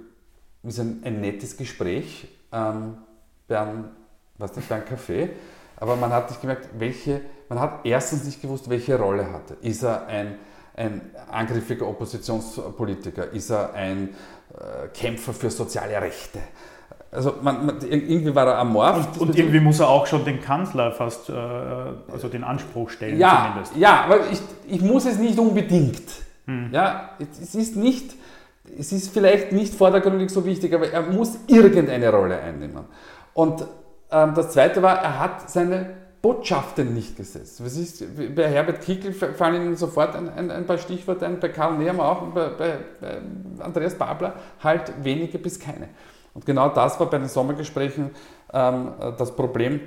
es 0.62 0.74
ist 0.74 0.80
ein, 0.80 1.02
ein 1.04 1.20
nettes 1.20 1.56
Gespräch 1.56 2.28
ähm, 2.50 2.96
einem, 3.48 3.90
was 4.38 4.54
nicht, 4.56 4.68
bei 4.68 4.76
einem 4.76 4.84
Café, 4.84 5.30
aber 5.76 5.96
man 5.96 6.12
hat 6.12 6.30
nicht 6.30 6.40
gemerkt, 6.40 6.68
welche, 6.78 7.20
man 7.48 7.60
hat 7.60 7.80
erstens 7.84 8.24
nicht 8.24 8.40
gewusst, 8.40 8.68
welche 8.70 8.98
Rolle 8.98 9.30
hat 9.32 9.50
er. 9.50 9.68
Ist 9.68 9.82
er 9.82 10.06
ein, 10.06 10.36
ein 10.76 11.00
angriffiger 11.30 11.86
Oppositionspolitiker? 11.86 13.32
Ist 13.32 13.50
er 13.50 13.74
ein 13.74 14.10
äh, 14.54 14.88
Kämpfer 14.88 15.32
für 15.32 15.50
soziale 15.50 16.00
Rechte? 16.00 16.38
Also 17.10 17.34
man, 17.42 17.66
man, 17.66 17.80
irgendwie 17.80 18.34
war 18.34 18.46
er 18.46 18.58
amorph. 18.58 19.20
Und, 19.20 19.28
und, 19.28 19.38
irgendwie 19.38 19.60
muss 19.60 19.78
er 19.78 19.88
auch 19.88 20.06
schon 20.06 20.24
den 20.24 20.40
Kanzler 20.40 20.90
fast, 20.92 21.28
äh, 21.28 21.32
also 21.32 22.28
den 22.28 22.42
Anspruch 22.42 22.90
stellen 22.90 23.18
ja, 23.18 23.46
zumindest. 23.46 23.76
Ja, 23.76 24.04
aber 24.04 24.30
ich, 24.30 24.40
ich 24.66 24.80
muss 24.82 25.06
es 25.06 25.18
nicht 25.18 25.38
unbedingt. 25.38 26.02
Hm. 26.46 26.70
Ja, 26.72 27.10
es 27.40 27.54
ist 27.54 27.76
nicht, 27.76 28.14
es 28.78 28.92
ist 28.92 29.12
vielleicht 29.12 29.52
nicht 29.52 29.74
vordergründig 29.74 30.30
so 30.30 30.44
wichtig, 30.44 30.74
aber 30.74 30.90
er 30.90 31.02
muss 31.02 31.38
irgendeine 31.46 32.10
Rolle 32.10 32.40
einnehmen. 32.40 32.84
Und 33.32 33.64
das 34.35 34.50
Zweite 34.50 34.83
war, 34.83 34.99
er 34.99 35.18
hat 35.18 35.50
seine 35.50 36.04
Botschaften 36.25 36.94
nicht 36.94 37.18
gesetzt. 37.18 37.62
Was 37.62 37.76
ist, 37.76 38.02
bei 38.35 38.49
Herbert 38.49 38.80
Kickl 38.80 39.12
fallen 39.12 39.62
Ihnen 39.62 39.76
sofort 39.76 40.16
ein, 40.16 40.30
ein, 40.30 40.50
ein 40.50 40.64
paar 40.64 40.78
Stichworte 40.78 41.26
ein, 41.26 41.38
bei 41.38 41.50
Karl 41.50 41.76
Nehmer 41.76 42.09
auch, 42.09 42.23
bei, 42.28 42.49
bei, 42.49 42.78
bei 42.99 43.18
Andreas 43.62 43.94
Babler 43.94 44.33
halt 44.62 44.90
wenige 45.02 45.38
bis 45.38 45.61
keine. 45.61 45.88
Und 46.33 46.47
genau 46.47 46.71
das 46.71 46.99
war 46.99 47.11
bei 47.11 47.18
den 47.18 47.28
Sommergesprächen 47.28 48.11
ähm, 48.54 48.92
das 49.18 49.37
Problem, 49.37 49.80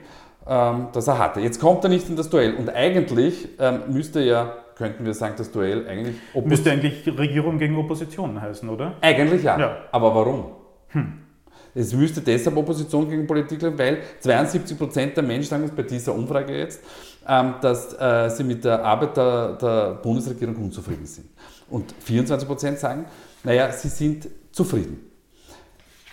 ähm, 0.47 0.89
das 0.93 1.07
er 1.07 1.17
hatte. 1.17 1.39
Jetzt 1.39 1.59
kommt 1.59 1.83
er 1.83 1.89
nicht 1.89 2.07
in 2.07 2.15
das 2.15 2.29
Duell 2.29 2.53
und 2.53 2.69
eigentlich 2.69 3.49
ähm, 3.59 3.79
müsste 3.87 4.21
ja, 4.21 4.53
könnten 4.75 5.05
wir 5.05 5.15
sagen, 5.15 5.33
das 5.39 5.51
Duell 5.51 5.87
eigentlich. 5.87 6.17
Oppos 6.35 6.49
müsste 6.49 6.71
eigentlich 6.71 7.07
Regierung 7.17 7.57
gegen 7.57 7.75
Opposition 7.77 8.39
heißen, 8.39 8.69
oder? 8.69 8.93
Eigentlich 9.01 9.41
ja. 9.41 9.59
ja. 9.59 9.77
Aber 9.91 10.13
warum? 10.13 10.51
Hm. 10.89 11.26
Es 11.75 11.93
müsste 11.93 12.21
deshalb 12.21 12.57
Opposition 12.57 13.09
gegen 13.09 13.27
Politik 13.27 13.61
weil 13.77 13.99
72 14.19 14.77
Prozent 14.77 15.17
der 15.17 15.23
Menschen 15.23 15.49
sagen 15.49 15.63
es 15.63 15.71
bei 15.71 15.83
dieser 15.83 16.13
Umfrage 16.13 16.57
jetzt, 16.57 16.81
ähm, 17.27 17.55
dass 17.61 17.93
äh, 17.99 18.29
sie 18.29 18.43
mit 18.43 18.63
der 18.63 18.83
Arbeit 18.83 19.17
der, 19.17 19.53
der 19.53 19.93
Bundesregierung 20.01 20.55
unzufrieden 20.55 21.05
sind. 21.05 21.27
Und 21.69 21.93
24 21.99 22.47
Prozent 22.47 22.79
sagen, 22.79 23.05
naja, 23.43 23.71
sie 23.71 23.89
sind 23.89 24.27
zufrieden. 24.51 24.99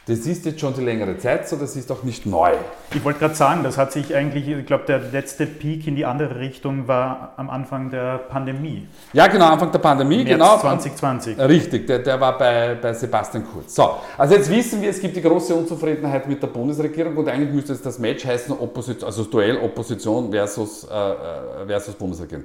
Das 0.07 0.19
ist 0.19 0.45
jetzt 0.45 0.61
schon 0.61 0.75
die 0.75 0.83
längere 0.83 1.17
Zeit 1.17 1.49
so, 1.49 1.57
das 1.57 1.77
ist 1.77 1.91
auch 1.91 2.03
nicht 2.03 2.27
neu. 2.27 2.53
Ich 2.93 3.03
wollte 3.05 3.21
gerade 3.21 3.35
sagen, 3.35 3.63
das 3.63 3.79
hat 3.79 3.91
sich 3.91 4.15
eigentlich, 4.15 4.47
ich 4.47 4.67
glaube, 4.67 4.85
der 4.85 4.99
letzte 4.99 5.47
Peak 5.47 5.87
in 5.87 5.97
die 5.97 6.05
andere 6.05 6.41
Richtung 6.41 6.87
war 6.87 7.33
am 7.39 7.49
Anfang 7.49 7.91
der 7.91 8.19
Pandemie. 8.19 8.87
Ja, 9.15 9.29
genau, 9.29 9.47
Anfang 9.47 9.73
der 9.73 9.79
Pandemie, 9.79 10.19
März 10.19 10.29
genau. 10.29 10.59
2020. 10.59 11.39
Richtig, 11.39 11.87
der, 11.87 12.01
der 12.01 12.21
war 12.21 12.37
bei, 12.37 12.75
bei 12.75 12.93
Sebastian 12.93 13.47
Kurz. 13.51 13.75
So, 13.75 13.95
also 14.19 14.35
jetzt 14.35 14.51
wissen 14.51 14.83
wir, 14.83 14.91
es 14.91 15.01
gibt 15.01 15.17
die 15.17 15.23
große 15.23 15.55
Unzufriedenheit 15.55 16.29
mit 16.29 16.43
der 16.43 16.49
Bundesregierung 16.49 17.17
und 17.17 17.27
eigentlich 17.27 17.55
müsste 17.55 17.73
jetzt 17.73 17.87
das 17.87 17.99
Match 17.99 18.27
heißen, 18.27 18.55
Opposition, 18.59 19.07
also 19.07 19.23
das 19.23 19.31
Duell 19.31 19.57
Opposition 19.57 20.31
versus, 20.31 20.85
äh, 20.85 20.95
äh, 20.95 21.67
versus 21.67 21.95
Bundesregierung. 21.95 22.45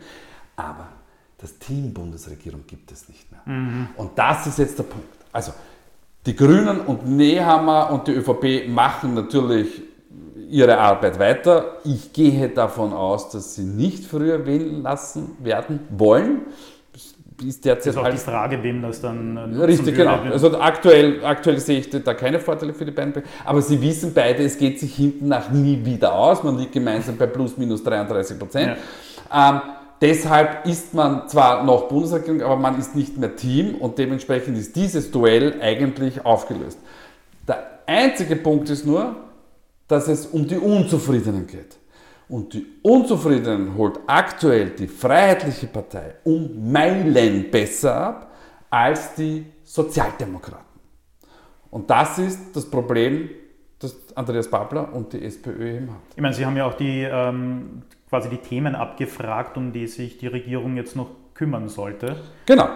Aber 0.56 0.88
das 1.38 1.58
Team 1.60 1.94
Bundesregierung 1.94 2.63
gibt 2.66 2.89
es 2.94 3.10
nicht 3.10 3.30
mehr. 3.30 3.42
Mhm. 3.46 3.89
Und 3.98 4.18
das 4.18 4.48
ist 4.48 4.60
jetzt 4.60 4.78
der 4.80 4.84
Punkt. 4.84 5.08
Also, 5.34 5.51
die 6.30 6.36
Grünen 6.36 6.82
und 6.82 7.10
Nehammer 7.10 7.90
und 7.92 8.08
die 8.08 8.12
ÖVP 8.12 8.70
machen 8.70 9.16
natürlich 9.16 9.82
ihre 10.48 10.78
Arbeit 10.78 11.18
weiter. 11.18 11.78
Ich 11.84 12.14
gehe 12.14 12.50
davon 12.50 12.94
aus, 12.94 13.30
dass 13.32 13.56
sie 13.56 13.64
nicht 13.64 14.06
früher 14.06 14.46
wählen 14.46 14.84
lassen 14.84 15.32
werden 15.40 15.80
wollen. 15.90 16.42
ist 17.44 17.66
derzeit. 17.66 17.88
Das 17.88 17.96
ist 17.96 17.98
auch 17.98 18.04
halt 18.04 18.14
die 18.14 18.20
Frage, 18.20 18.62
wem 18.62 18.80
das 18.84 19.02
dann. 19.02 19.40
Richtig, 19.60 19.96
genau. 19.96 20.20
Also 20.32 20.56
aktuell, 20.60 21.26
aktuell 21.26 21.58
sehe 21.60 21.80
ich 21.80 21.90
da 21.90 22.14
keine 22.14 22.40
Vorteile 22.40 22.76
für 22.76 22.86
die 22.86 22.92
beiden. 22.92 23.24
Aber 23.44 23.64
sie 23.64 23.82
wissen 23.82 24.14
beide, 24.14 24.44
es 24.44 24.56
geht 24.56 24.80
sich 24.80 24.94
hinten 24.96 25.30
nach 25.30 25.50
nie 25.50 25.84
wieder 25.84 26.14
aus. 26.14 26.44
Man 26.44 26.60
liegt 26.60 26.74
gemeinsam 26.74 27.18
bei 27.18 27.26
plus 27.26 27.58
minus 27.58 27.84
33 27.84 28.38
Prozent. 28.38 28.78
Ja. 29.32 29.50
Ähm, 29.50 29.62
deshalb 30.01 30.65
ist 30.65 30.94
man 30.94 31.27
zwar 31.27 31.63
noch 31.63 31.88
Bundesregierung, 31.88 32.41
aber 32.41 32.56
man 32.56 32.79
ist 32.79 32.96
nicht 32.96 33.18
mehr 33.18 33.36
Team 33.36 33.75
und 33.75 33.98
dementsprechend 33.98 34.58
ist 34.58 34.75
dieses 34.75 35.12
Duell 35.12 35.62
eigentlich 35.62 36.25
aufgelöst. 36.25 36.79
Der 37.48 37.79
einzige 37.86 38.36
Punkt 38.36 38.70
ist 38.70 38.86
nur, 38.86 39.15
dass 39.88 40.08
es 40.08 40.27
um 40.27 40.48
die 40.48 40.58
Unzufriedenen 40.58 41.48
geht. 41.48 41.77
Und 42.29 42.53
die 42.53 42.65
Unzufriedenen 42.84 43.75
holt 43.75 44.00
aktuell 44.06 44.70
die 44.70 44.88
Freiheitliche 44.88 45.65
Partei 45.65 46.13
um 46.24 46.72
Meilen 46.72 47.50
besser 47.50 47.96
ab 47.96 48.32
als 48.70 49.15
die 49.15 49.46
Sozialdemokraten. 49.63 50.79
Und 51.72 51.89
das 51.89 52.20
ist 52.20 52.56
das 52.56 52.70
Problem, 52.70 53.29
das 53.79 53.96
Andreas 54.15 54.50
Babler 54.50 54.94
und 54.94 55.13
die 55.13 55.24
SPÖ 55.24 55.77
eben 55.77 55.91
hat. 55.91 56.01
Ich 56.15 56.22
meine, 56.22 56.36
Sie 56.36 56.46
haben 56.46 56.58
ja 56.58 56.65
auch 56.65 56.75
die, 56.75 57.01
ähm, 57.01 57.84
quasi 58.10 58.30
die 58.30 58.38
Themen 58.38 58.75
abgefragt, 58.75 59.58
um 59.58 59.72
die 59.72 59.88
sich 59.88 60.18
die 60.18 60.28
Regierung 60.28 60.75
jetzt 60.75 60.96
noch 60.96 61.10
kümmern 61.34 61.70
sollte. 61.70 62.18
Genau. 62.46 62.68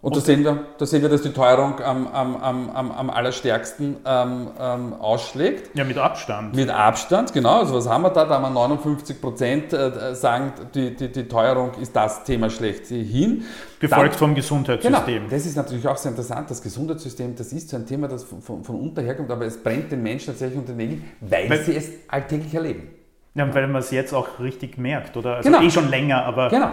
Und, 0.00 0.14
da, 0.14 0.20
sehen 0.20 0.44
wir, 0.44 0.64
da 0.78 0.86
sehen 0.86 1.02
wir, 1.02 1.08
dass 1.08 1.22
die 1.22 1.32
Teuerung 1.32 1.80
am, 1.80 2.06
am, 2.06 2.36
am, 2.36 2.92
am 2.92 3.10
allerstärksten 3.10 3.96
ähm, 4.06 4.48
ähm, 4.56 4.92
ausschlägt. 4.92 5.76
Ja, 5.76 5.82
mit 5.82 5.98
Abstand. 5.98 6.54
Mit 6.54 6.70
Abstand, 6.70 7.32
genau. 7.32 7.58
Also 7.58 7.74
was 7.74 7.88
haben 7.88 8.02
wir 8.02 8.10
da? 8.10 8.24
Da 8.24 8.36
haben 8.36 8.42
wir 8.42 8.50
59 8.50 9.20
Prozent 9.20 9.72
äh, 9.72 10.14
sagen, 10.14 10.52
die, 10.72 10.94
die, 10.94 11.10
die 11.10 11.26
Teuerung 11.26 11.72
ist 11.80 11.96
das 11.96 12.22
Thema 12.22 12.48
schlechthin. 12.48 13.42
Gefolgt 13.80 14.12
Dann, 14.12 14.18
vom 14.18 14.34
Gesundheitssystem. 14.36 15.04
Genau, 15.04 15.30
das 15.30 15.46
ist 15.46 15.56
natürlich 15.56 15.88
auch 15.88 15.96
sehr 15.96 16.12
interessant. 16.12 16.48
Das 16.48 16.62
Gesundheitssystem, 16.62 17.34
das 17.34 17.52
ist 17.52 17.68
so 17.68 17.76
ein 17.76 17.84
Thema, 17.84 18.06
das 18.06 18.22
von, 18.22 18.40
von, 18.40 18.62
von 18.62 18.76
unten 18.76 19.02
herkommt, 19.02 19.32
aber 19.32 19.46
es 19.46 19.60
brennt 19.60 19.90
den 19.90 20.04
Menschen 20.04 20.26
tatsächlich 20.26 20.60
unter 20.60 20.74
den 20.74 20.76
Nägeln, 20.76 21.04
weil, 21.22 21.50
weil 21.50 21.64
sie 21.64 21.74
es 21.74 21.90
alltäglich 22.06 22.54
erleben. 22.54 22.97
Ja, 23.38 23.54
weil 23.54 23.68
man 23.68 23.80
es 23.80 23.90
jetzt 23.90 24.12
auch 24.12 24.40
richtig 24.40 24.78
merkt, 24.78 25.16
oder? 25.16 25.36
Also 25.36 25.48
genau. 25.48 25.62
eh 25.62 25.70
schon 25.70 25.88
länger, 25.88 26.24
aber... 26.24 26.48
Genau. 26.48 26.72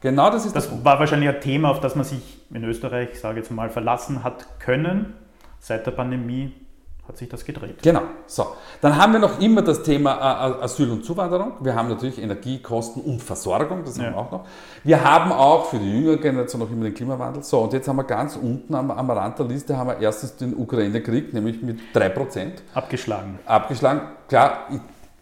Genau 0.00 0.30
das 0.30 0.46
ist 0.46 0.54
das. 0.54 0.68
Das 0.70 0.84
war 0.84 0.98
wahrscheinlich 0.98 1.28
ein 1.28 1.40
Thema, 1.40 1.70
auf 1.70 1.80
das 1.80 1.94
man 1.94 2.04
sich 2.04 2.38
in 2.52 2.62
Österreich, 2.64 3.08
ich 3.12 3.20
sage 3.20 3.38
jetzt 3.38 3.50
mal, 3.50 3.70
verlassen 3.70 4.22
hat 4.24 4.60
können. 4.60 5.14
Seit 5.58 5.86
der 5.86 5.90
Pandemie 5.90 6.52
hat 7.08 7.16
sich 7.16 7.28
das 7.28 7.44
gedreht. 7.44 7.82
Genau. 7.82 8.02
So, 8.26 8.46
dann 8.80 8.96
haben 8.96 9.12
wir 9.12 9.20
noch 9.20 9.40
immer 9.40 9.62
das 9.62 9.82
Thema 9.82 10.12
äh, 10.12 10.64
Asyl 10.64 10.90
und 10.90 11.04
Zuwanderung. 11.04 11.52
Wir 11.60 11.74
haben 11.74 11.88
natürlich 11.88 12.20
Energiekosten 12.20 13.02
und 13.02 13.22
Versorgung, 13.22 13.84
das 13.84 13.98
haben 13.98 14.06
ja. 14.06 14.10
wir 14.12 14.18
auch 14.18 14.30
noch. 14.30 14.46
Wir 14.82 15.02
haben 15.02 15.32
auch 15.32 15.66
für 15.66 15.78
die 15.78 15.90
jüngere 15.90 16.18
Generation 16.18 16.60
noch 16.60 16.70
immer 16.70 16.84
den 16.84 16.94
Klimawandel. 16.94 17.42
So, 17.42 17.60
und 17.60 17.72
jetzt 17.72 17.88
haben 17.88 17.96
wir 17.96 18.04
ganz 18.04 18.36
unten 18.36 18.74
am, 18.74 18.90
am 18.90 19.10
Rand 19.10 19.38
der 19.38 19.46
Liste 19.46 19.76
haben 19.76 19.88
wir 19.88 19.98
erstens 20.00 20.36
den 20.36 20.54
Ukraine-Krieg, 20.56 21.32
nämlich 21.32 21.62
mit 21.62 21.78
3%. 21.94 22.52
Abgeschlagen. 22.74 23.38
Abgeschlagen. 23.46 24.00
Klar, 24.28 24.66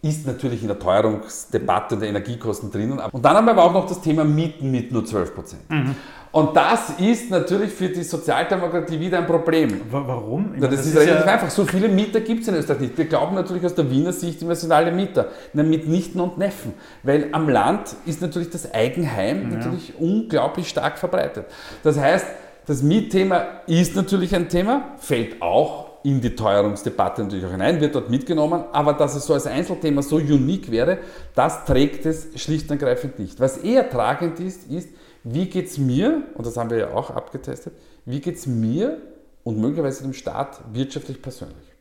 ist 0.05 0.27
natürlich 0.27 0.61
in 0.61 0.69
der 0.69 0.79
Teuerungsdebatte 0.79 1.97
der 1.97 2.11
Energiekosten 2.11 2.71
drinnen. 2.71 2.99
Und 2.99 3.25
dann 3.25 3.37
haben 3.37 3.47
wir 3.47 3.53
aber 3.53 3.65
auch 3.65 3.73
noch 3.73 3.87
das 3.87 4.03
Thema 4.03 4.23
Mieten 4.23 4.71
mit 4.71 4.93
nur 4.93 5.05
12 5.05 5.35
Prozent. 5.35 5.71
Mhm. 5.71 5.95
Und 6.31 6.55
das 6.55 6.91
ist 6.99 7.31
natürlich 7.31 7.73
für 7.73 7.89
die 7.89 8.03
Sozialdemokratie 8.03 9.01
wieder 9.01 9.19
ein 9.19 9.27
Problem. 9.27 9.81
Warum? 9.91 10.55
Ja, 10.55 10.63
das, 10.63 10.71
das, 10.71 10.81
ist, 10.81 10.87
ist 10.95 11.01
relativ 11.01 11.27
ja 11.27 11.33
einfach. 11.33 11.49
So 11.49 11.65
viele 11.65 11.89
Mieter 11.89 12.21
gibt 12.21 12.43
es 12.43 12.49
in 12.49 12.57
Österreich 12.57 12.81
nicht. 12.81 12.99
Wir 12.99 13.07
glauben 13.07 13.35
natürlich 13.35 13.65
aus 13.65 13.75
der 13.75 13.91
Wiener 13.91 14.13
Sicht 14.13 14.43
immer, 14.43 14.55
sind 14.55 14.73
alle 14.73 14.93
Mieter. 14.93 15.29
mit 15.55 15.89
Nichten 15.89 16.21
und 16.21 16.37
Neffen. 16.37 16.75
Weil 17.03 17.29
am 17.33 17.49
Land 17.49 17.97
ist 18.05 18.21
natürlich 18.21 18.51
das 18.51 18.75
Eigenheim 18.75 19.51
ja. 19.53 19.57
natürlich 19.57 19.95
unglaublich 19.99 20.69
stark 20.69 20.99
verbreitet. 20.99 21.47
Das 21.83 21.99
heißt, 21.99 22.27
das 22.67 22.83
Mietthema 22.83 23.45
ist 23.67 23.97
natürlich 23.97 24.35
ein 24.35 24.49
Thema, 24.49 24.97
fällt 24.99 25.41
auch 25.41 25.84
in 26.05 26.21
die 26.21 26.37
Teuerungsdebatte 26.37 27.23
natürlich 27.23 27.47
auch 27.47 27.51
hinein, 27.51 27.81
wird 27.81 27.95
dort 27.95 28.11
mitgenommen, 28.11 28.65
aber 28.73 28.93
dass 28.93 29.17
es 29.17 29.25
so 29.25 29.33
als 29.33 29.47
Einzelthema 29.47 30.03
so 30.03 30.17
unique 30.17 30.71
wäre, 30.71 30.99
das 31.35 31.65
trägt 31.65 32.05
es 32.05 32.29
schlicht 32.41 32.71
und 32.71 32.81
ergreifend 32.81 33.19
nicht. 33.19 33.41
Was 33.41 33.57
eher 33.57 33.89
tragend 33.89 34.39
ist, 34.39 34.71
ist, 34.71 34.91
wie 35.25 35.49
geht 35.49 35.67
es 35.67 35.79
mir, 35.79 36.25
und 36.35 36.47
das 36.47 36.59
haben 36.59 36.69
wir 36.69 36.77
ja 36.77 36.95
auch 36.95 37.11
abgetestet, 37.11 37.73
wie 38.05 38.21
geht 38.21 38.37
es 38.37 38.47
mir 38.47 38.99
und 39.45 39.59
möglicherweise 39.59 40.03
dem 40.03 40.13
Staat 40.13 40.61
wirtschaftlich 40.75 41.23
persönlich? 41.23 41.73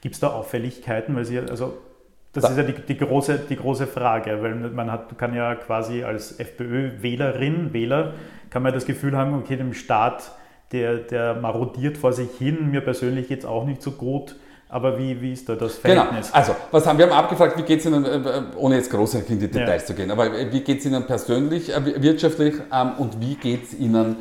Gibt 0.00 0.14
es 0.14 0.20
da 0.20 0.28
Auffälligkeiten, 0.28 1.16
weil 1.16 1.24
Sie, 1.24 1.36
also 1.36 1.76
das 2.32 2.44
da. 2.44 2.50
ist 2.50 2.56
ja 2.58 2.62
die, 2.62 2.74
die, 2.74 2.96
große, 2.96 3.40
die 3.50 3.56
große 3.56 3.88
Frage, 3.88 4.42
weil 4.42 4.54
man 4.54 4.92
hat, 4.92 5.18
kann 5.18 5.34
ja 5.34 5.56
quasi 5.56 6.04
als 6.04 6.38
FPÖ-Wählerin, 6.38 7.72
Wähler, 7.72 8.14
kann 8.48 8.62
man 8.62 8.72
das 8.72 8.86
Gefühl 8.86 9.16
haben, 9.16 9.34
okay, 9.34 9.56
dem 9.56 9.74
Staat 9.74 10.30
der, 10.72 10.96
der 10.96 11.34
marodiert 11.34 11.96
vor 11.96 12.12
sich 12.12 12.30
hin. 12.38 12.70
Mir 12.70 12.80
persönlich 12.80 13.28
geht 13.28 13.40
es 13.40 13.44
auch 13.44 13.64
nicht 13.64 13.82
so 13.82 13.92
gut. 13.92 14.36
Aber 14.68 14.98
wie, 14.98 15.20
wie 15.20 15.32
ist 15.32 15.48
da 15.48 15.54
das 15.54 15.80
genau. 15.80 16.02
Verhältnis? 16.02 16.26
Genau. 16.26 16.38
Also, 16.38 16.56
was 16.72 16.86
haben 16.86 16.98
wir 16.98 17.06
haben 17.06 17.16
abgefragt, 17.16 17.56
wie 17.56 17.62
geht 17.62 17.80
es 17.80 17.86
Ihnen, 17.86 18.04
äh, 18.04 18.16
äh, 18.16 18.42
ohne 18.56 18.76
jetzt 18.76 18.90
groß 18.90 19.14
in 19.14 19.38
die 19.38 19.48
Details 19.48 19.82
ja. 19.82 19.86
zu 19.86 19.94
gehen, 19.94 20.10
aber 20.10 20.28
wie 20.50 20.60
geht 20.60 20.80
es 20.80 20.86
Ihnen 20.86 21.06
persönlich, 21.06 21.72
äh, 21.72 22.02
wirtschaftlich 22.02 22.54
ähm, 22.72 22.92
und 22.98 23.20
wie 23.20 23.36
geht 23.36 23.64
es 23.64 23.74
Ihnen 23.74 24.16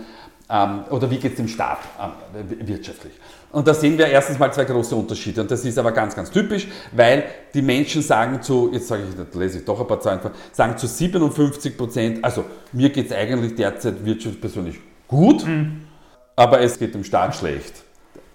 ähm, 0.48 0.84
oder 0.92 1.10
wie 1.10 1.18
geht 1.18 1.32
es 1.32 1.38
dem 1.38 1.48
Staat 1.48 1.80
ähm, 2.00 2.68
wirtschaftlich? 2.68 3.14
Und 3.52 3.68
da 3.68 3.74
sehen 3.74 3.98
wir 3.98 4.06
erstens 4.06 4.38
mal 4.38 4.54
zwei 4.54 4.66
große 4.66 4.96
Unterschiede. 4.96 5.42
Und 5.42 5.50
das 5.50 5.64
ist 5.66 5.80
aber 5.80 5.94
ganz, 5.94 6.16
ganz 6.16 6.30
typisch, 6.30 6.68
weil 6.92 7.24
die 7.54 7.62
Menschen 7.62 8.02
sagen 8.02 8.42
zu, 8.42 8.70
jetzt 8.72 8.88
sage 8.88 9.04
ich, 9.10 9.16
da 9.16 9.40
lese 9.40 9.60
ich 9.60 9.66
doch 9.66 9.80
ein 9.80 9.88
paar 9.88 10.00
Zahlen 10.00 10.20
vor, 10.20 10.32
sagen 10.52 10.78
zu 10.78 10.86
57 10.86 11.76
Prozent, 11.76 12.24
also 12.24 12.46
mir 12.72 12.90
geht 12.90 13.08
es 13.08 13.14
eigentlich 13.14 13.56
derzeit 13.56 14.06
wirtschaftlich 14.06 14.42
persönlich 14.42 14.76
gut. 15.08 15.48
Mhm 15.48 15.86
aber 16.36 16.62
es 16.62 16.78
geht 16.78 16.94
dem 16.94 17.04
Staat 17.04 17.36
schlecht. 17.36 17.84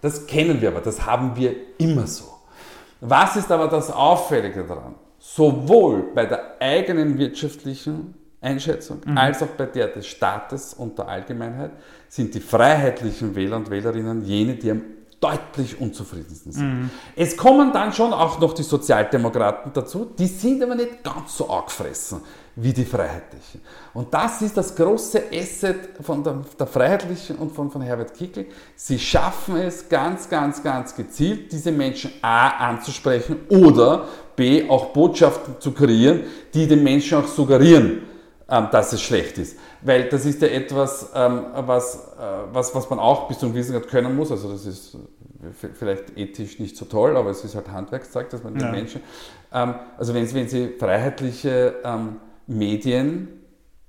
Das 0.01 0.27
kennen 0.27 0.61
wir 0.61 0.69
aber, 0.69 0.81
das 0.81 1.05
haben 1.05 1.37
wir 1.37 1.55
immer 1.79 2.07
so. 2.07 2.25
Was 3.01 3.37
ist 3.37 3.51
aber 3.51 3.69
das 3.69 3.91
Auffällige 3.91 4.65
daran? 4.65 4.95
Sowohl 5.19 6.05
bei 6.15 6.27
der 6.27 6.57
eigenen 6.61 7.19
wirtschaftlichen 7.19 8.15
Einschätzung 8.41 9.01
mhm. 9.05 9.19
als 9.19 9.43
auch 9.43 9.49
bei 9.49 9.67
der 9.67 9.89
des 9.89 10.07
Staates 10.07 10.73
und 10.75 10.99
der 10.99 11.09
Allgemeinheit 11.09 11.73
sind 12.09 12.35
die 12.35 12.41
freiheitlichen 12.41 13.35
Wähler 13.35 13.57
und 13.57 13.71
Wählerinnen 13.71 14.25
jene, 14.25 14.55
die 14.55 14.71
am 14.71 14.83
deutlich 15.21 15.79
unzufriedensten 15.79 16.53
sind. 16.53 16.65
Mhm. 16.65 16.91
Es 17.15 17.37
kommen 17.37 17.73
dann 17.75 17.93
schon 17.93 18.15
auch 18.15 18.41
noch 18.41 18.55
die 18.55 18.63
Sozialdemokraten 18.63 19.73
dazu, 19.75 20.07
die 20.19 20.27
sind 20.27 20.63
aber 20.63 20.75
nicht 20.75 21.05
ganz 21.05 21.37
so 21.37 21.51
arg 21.51 21.67
gefressen 21.67 22.23
wie 22.57 22.73
die 22.73 22.85
Freiheitlichen. 22.85 23.61
Und 23.95 24.13
das 24.13 24.43
ist 24.43 24.57
das 24.57 24.75
große 24.75 25.23
Asset 25.33 25.91
von 26.01 26.23
der, 26.23 26.43
der 26.59 26.67
Freiheitlichen 26.67 27.37
und 27.37 27.53
von, 27.53 27.71
von 27.71 27.83
Herbert 27.83 28.15
Kickl. 28.15 28.47
Sie 28.77 28.99
schaffen 28.99 29.57
es 29.57 29.89
ganz, 29.89 30.29
ganz, 30.29 30.63
ganz 30.63 30.95
gezielt, 30.95 31.53
diese 31.53 31.73
Menschen 31.73 32.13
A 32.23 32.69
anzusprechen 32.69 33.37
oder 33.49 34.07
B 34.37 34.69
auch 34.69 34.87
Botschaften 34.87 35.55
zu 35.61 35.73
kreieren, 35.73 36.25
die 36.53 36.67
den 36.67 36.83
Menschen 36.83 37.19
auch 37.19 37.27
suggerieren, 37.27 38.03
ähm, 38.49 38.69
dass 38.73 38.93
es 38.93 39.01
schlecht 39.01 39.39
ist. 39.39 39.57
Weil 39.83 40.09
das 40.09 40.27
ist 40.27 40.43
ja 40.43 40.49
etwas, 40.49 41.11
ähm, 41.15 41.47
was, 41.55 41.95
äh, 41.95 42.53
was, 42.53 42.75
was 42.75 42.91
man 42.91 42.99
auch 42.99 43.29
bis 43.29 43.39
zu 43.39 43.47
einem 43.47 43.55
gewissen 43.55 43.73
Grad 43.73 43.89
können 43.89 44.15
muss. 44.15 44.31
Also 44.31 44.51
das 44.51 44.67
ist 44.67 44.97
vielleicht 45.79 46.17
ethisch 46.19 46.59
nicht 46.59 46.77
so 46.77 46.85
toll, 46.85 47.17
aber 47.17 47.31
es 47.31 47.45
ist 47.45 47.55
halt 47.55 47.71
Handwerkszeug, 47.71 48.29
dass 48.31 48.43
man 48.43 48.55
den 48.55 48.63
ja. 48.63 48.71
Menschen, 48.71 49.01
ähm, 49.53 49.75
also 49.97 50.15
wenn 50.15 50.27
Sie, 50.27 50.35
wenn 50.35 50.49
Sie 50.49 50.69
freiheitliche 50.79 51.77
Medien 52.51 53.29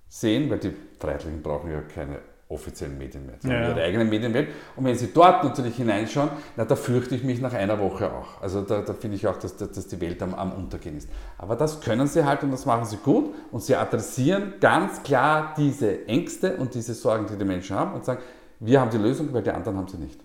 sehen, 0.07 0.49
weil 0.49 0.59
die 0.59 0.73
Freiheitlichen 0.99 1.41
brauchen 1.41 1.71
ja 1.71 1.81
keine 1.81 2.19
offiziellen 2.47 2.97
Medien 2.97 3.25
mehr. 3.25 3.35
Sie 3.39 3.49
ja, 3.49 3.55
haben 3.55 3.69
ihre 3.69 3.81
eigenen 3.81 4.09
Medien 4.09 4.31
mehr. 4.31 4.45
Und 4.75 4.83
wenn 4.85 4.95
Sie 4.95 5.11
dort 5.13 5.43
natürlich 5.43 5.77
hineinschauen, 5.77 6.29
na, 6.57 6.65
da 6.65 6.75
fürchte 6.75 7.15
ich 7.15 7.23
mich 7.23 7.39
nach 7.39 7.53
einer 7.53 7.79
Woche 7.79 8.11
auch. 8.11 8.41
Also 8.41 8.61
da, 8.61 8.81
da 8.81 8.93
finde 8.93 9.15
ich 9.15 9.25
auch, 9.25 9.37
dass, 9.37 9.55
dass, 9.55 9.87
die 9.87 10.01
Welt 10.01 10.21
am, 10.21 10.33
am, 10.33 10.51
Untergehen 10.51 10.97
ist. 10.97 11.09
Aber 11.37 11.55
das 11.55 11.79
können 11.79 12.07
Sie 12.07 12.25
halt 12.25 12.43
und 12.43 12.51
das 12.51 12.65
machen 12.65 12.85
Sie 12.85 12.97
gut 12.97 13.33
und 13.51 13.63
Sie 13.63 13.75
adressieren 13.75 14.55
ganz 14.59 15.01
klar 15.01 15.53
diese 15.57 16.05
Ängste 16.07 16.57
und 16.57 16.73
diese 16.75 16.93
Sorgen, 16.93 17.25
die 17.27 17.37
die 17.37 17.45
Menschen 17.45 17.75
haben 17.77 17.93
und 17.93 18.03
sagen, 18.03 18.21
wir 18.63 18.79
haben 18.79 18.91
die 18.91 18.97
Lösung, 18.97 19.33
weil 19.33 19.41
die 19.41 19.49
anderen 19.49 19.77
haben 19.77 19.87
sie 19.87 19.97
nicht. 19.97 20.19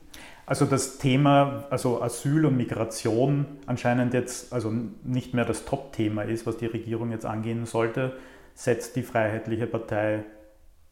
Also 0.46 0.64
das 0.64 0.98
Thema, 0.98 1.64
also 1.70 2.00
Asyl 2.00 2.46
und 2.46 2.56
Migration 2.56 3.46
anscheinend 3.66 4.14
jetzt 4.14 4.52
also 4.52 4.72
nicht 5.02 5.34
mehr 5.34 5.44
das 5.44 5.64
Top-Thema 5.64 6.22
ist, 6.22 6.46
was 6.46 6.56
die 6.56 6.66
Regierung 6.66 7.10
jetzt 7.10 7.26
angehen 7.26 7.66
sollte, 7.66 8.12
setzt 8.54 8.94
die 8.94 9.02
Freiheitliche 9.02 9.66
Partei 9.66 10.24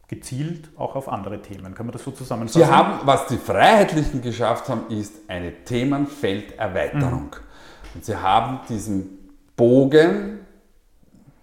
gezielt 0.08 0.68
auch 0.76 0.96
auf 0.96 1.08
andere 1.08 1.40
Themen. 1.40 1.74
Kann 1.74 1.86
man 1.86 1.92
das 1.92 2.02
so 2.02 2.10
zusammenfassen? 2.10 2.62
Sie 2.62 2.66
haben, 2.66 3.06
was 3.06 3.28
die 3.28 3.38
Freiheitlichen 3.38 4.22
geschafft 4.22 4.68
haben, 4.68 4.92
ist 4.92 5.14
eine 5.28 5.52
Themenfelderweiterung. 5.64 7.26
Mhm. 7.26 7.94
Und 7.94 8.04
sie 8.04 8.16
haben 8.16 8.60
diesen 8.68 9.30
Bogen, 9.56 10.40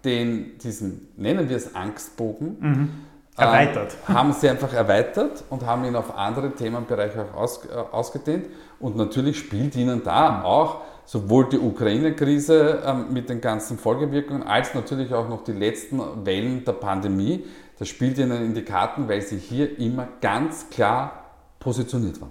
den, 0.04 0.58
diesen, 0.58 1.08
nennen 1.16 1.48
wir 1.48 1.56
es 1.56 1.74
Angstbogen, 1.74 2.56
mhm 2.60 2.90
Erweitert. 3.36 3.96
Ähm, 4.08 4.14
haben 4.14 4.32
sie 4.32 4.48
einfach 4.48 4.72
erweitert 4.74 5.44
und 5.48 5.64
haben 5.64 5.84
ihn 5.84 5.96
auf 5.96 6.16
andere 6.16 6.50
Themenbereiche 6.54 7.24
auch 7.34 7.40
aus, 7.40 7.64
äh, 7.64 7.74
ausgedehnt. 7.74 8.46
Und 8.78 8.96
natürlich 8.96 9.38
spielt 9.38 9.74
ihnen 9.74 10.02
da 10.04 10.42
auch 10.42 10.82
sowohl 11.06 11.48
die 11.48 11.58
Ukraine-Krise 11.58 12.82
ähm, 12.86 13.06
mit 13.12 13.30
den 13.30 13.40
ganzen 13.40 13.78
Folgewirkungen 13.78 14.42
als 14.42 14.74
natürlich 14.74 15.12
auch 15.14 15.28
noch 15.28 15.44
die 15.44 15.52
letzten 15.52 16.00
Wellen 16.24 16.64
der 16.64 16.72
Pandemie. 16.72 17.44
Das 17.78 17.88
spielt 17.88 18.18
ihnen 18.18 18.44
in 18.44 18.54
die 18.54 18.62
Karten, 18.62 19.08
weil 19.08 19.22
sie 19.22 19.38
hier 19.38 19.78
immer 19.78 20.08
ganz 20.20 20.68
klar 20.68 21.24
positioniert 21.58 22.20
waren. 22.20 22.30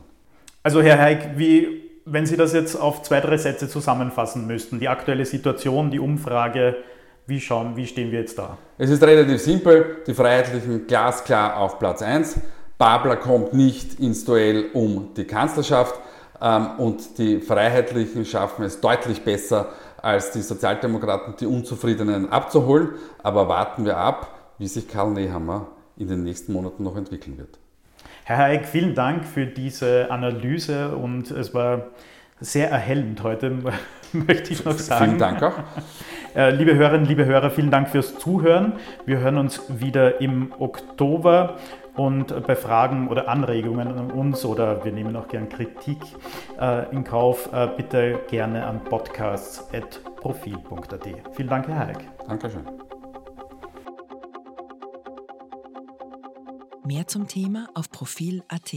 Also 0.64 0.82
Herr 0.84 1.00
Heik, 1.00 1.32
wie, 1.38 1.90
wenn 2.06 2.28
Sie 2.28 2.38
das 2.38 2.54
jetzt 2.54 2.76
auf 2.76 3.02
zwei, 3.02 3.20
drei 3.20 3.38
Sätze 3.38 3.68
zusammenfassen 3.68 4.46
müssten, 4.46 4.80
die 4.80 4.88
aktuelle 4.88 5.26
Situation, 5.26 5.90
die 5.90 6.00
Umfrage, 6.00 6.78
wie, 7.28 7.40
schauen, 7.40 7.76
wie 7.76 7.88
stehen 7.88 8.12
wir 8.12 8.20
jetzt 8.20 8.38
da? 8.38 8.58
Es 8.78 8.90
ist 8.90 9.04
relativ 9.04 9.40
simpel, 9.42 9.98
die 10.08 10.14
Freiheitlichen 10.14 10.88
glasklar 10.88 11.58
auf 11.58 11.80
Platz 11.80 12.02
1. 12.02 12.40
Babler 12.78 13.16
kommt 13.16 13.54
nicht 13.54 14.00
ins 14.00 14.26
Duell 14.26 14.72
um 14.74 15.14
die 15.16 15.26
Kanzlerschaft 15.26 16.00
ähm, 16.42 16.80
und 16.80 17.18
die 17.18 17.40
Freiheitlichen 17.40 18.26
schaffen 18.26 18.66
es 18.66 18.82
deutlich 18.82 19.22
besser 19.22 19.70
als 20.02 20.32
die 20.32 20.42
Sozialdemokraten, 20.42 21.36
die 21.40 21.46
Unzufriedenen 21.46 22.32
abzuholen. 22.32 22.90
Aber 23.22 23.48
warten 23.48 23.86
wir 23.86 23.98
ab, 23.98 24.36
wie 24.58 24.68
sich 24.68 24.88
Karl 24.88 25.12
Nehammer 25.12 25.68
in 25.98 26.08
den 26.08 26.24
nächsten 26.24 26.54
Monaten 26.54 26.84
noch 26.84 26.98
entwickeln 26.98 27.38
wird. 27.38 27.60
Herr 28.24 28.38
Hayek, 28.38 28.66
vielen 28.66 28.96
Dank 28.96 29.26
für 29.26 29.46
diese 29.46 30.10
Analyse 30.10 30.96
und 30.96 31.32
es 31.32 31.54
war 31.54 31.88
sehr 32.40 32.72
erhellend 32.72 33.22
heute, 33.24 33.52
möchte 34.14 34.54
ich 34.54 34.66
noch 34.66 34.78
sagen. 34.78 35.06
Vielen 35.06 35.20
Dank 35.20 35.44
auch. 35.44 35.54
Äh, 36.36 36.52
liebe 36.52 36.76
Hörerinnen, 36.76 37.06
liebe 37.06 37.26
Hörer, 37.26 37.50
vielen 37.50 37.72
Dank 37.72 37.90
fürs 37.90 38.18
Zuhören. 38.18 38.74
Wir 39.06 39.20
hören 39.20 39.38
uns 39.38 39.62
wieder 39.68 40.22
im 40.22 40.54
Oktober 40.60 41.58
und 41.96 42.48
bei 42.48 42.56
Fragen 42.56 43.10
oder 43.10 43.28
Anregungen 43.28 43.90
an 43.90 44.12
uns 44.12 44.46
oder 44.46 44.86
wir 44.86 44.94
nehmen 44.94 45.18
auch 45.18 45.28
gern 45.28 45.50
Kritik 45.50 45.98
äh, 46.60 46.90
in 46.92 47.04
Kauf, 47.04 47.52
äh, 47.52 47.68
bitte 47.76 48.20
gerne 48.30 48.66
an 48.66 48.84
podcasts.profil.at. 48.84 51.08
Vielen 51.34 51.50
Dank, 51.50 51.68
Herr 51.68 51.80
Hayek. 51.80 52.08
Dankeschön. 52.28 52.66
Mehr 56.86 57.08
zum 57.08 57.28
Thema 57.28 57.68
auf 57.74 57.90
Profil.at. 57.92 58.74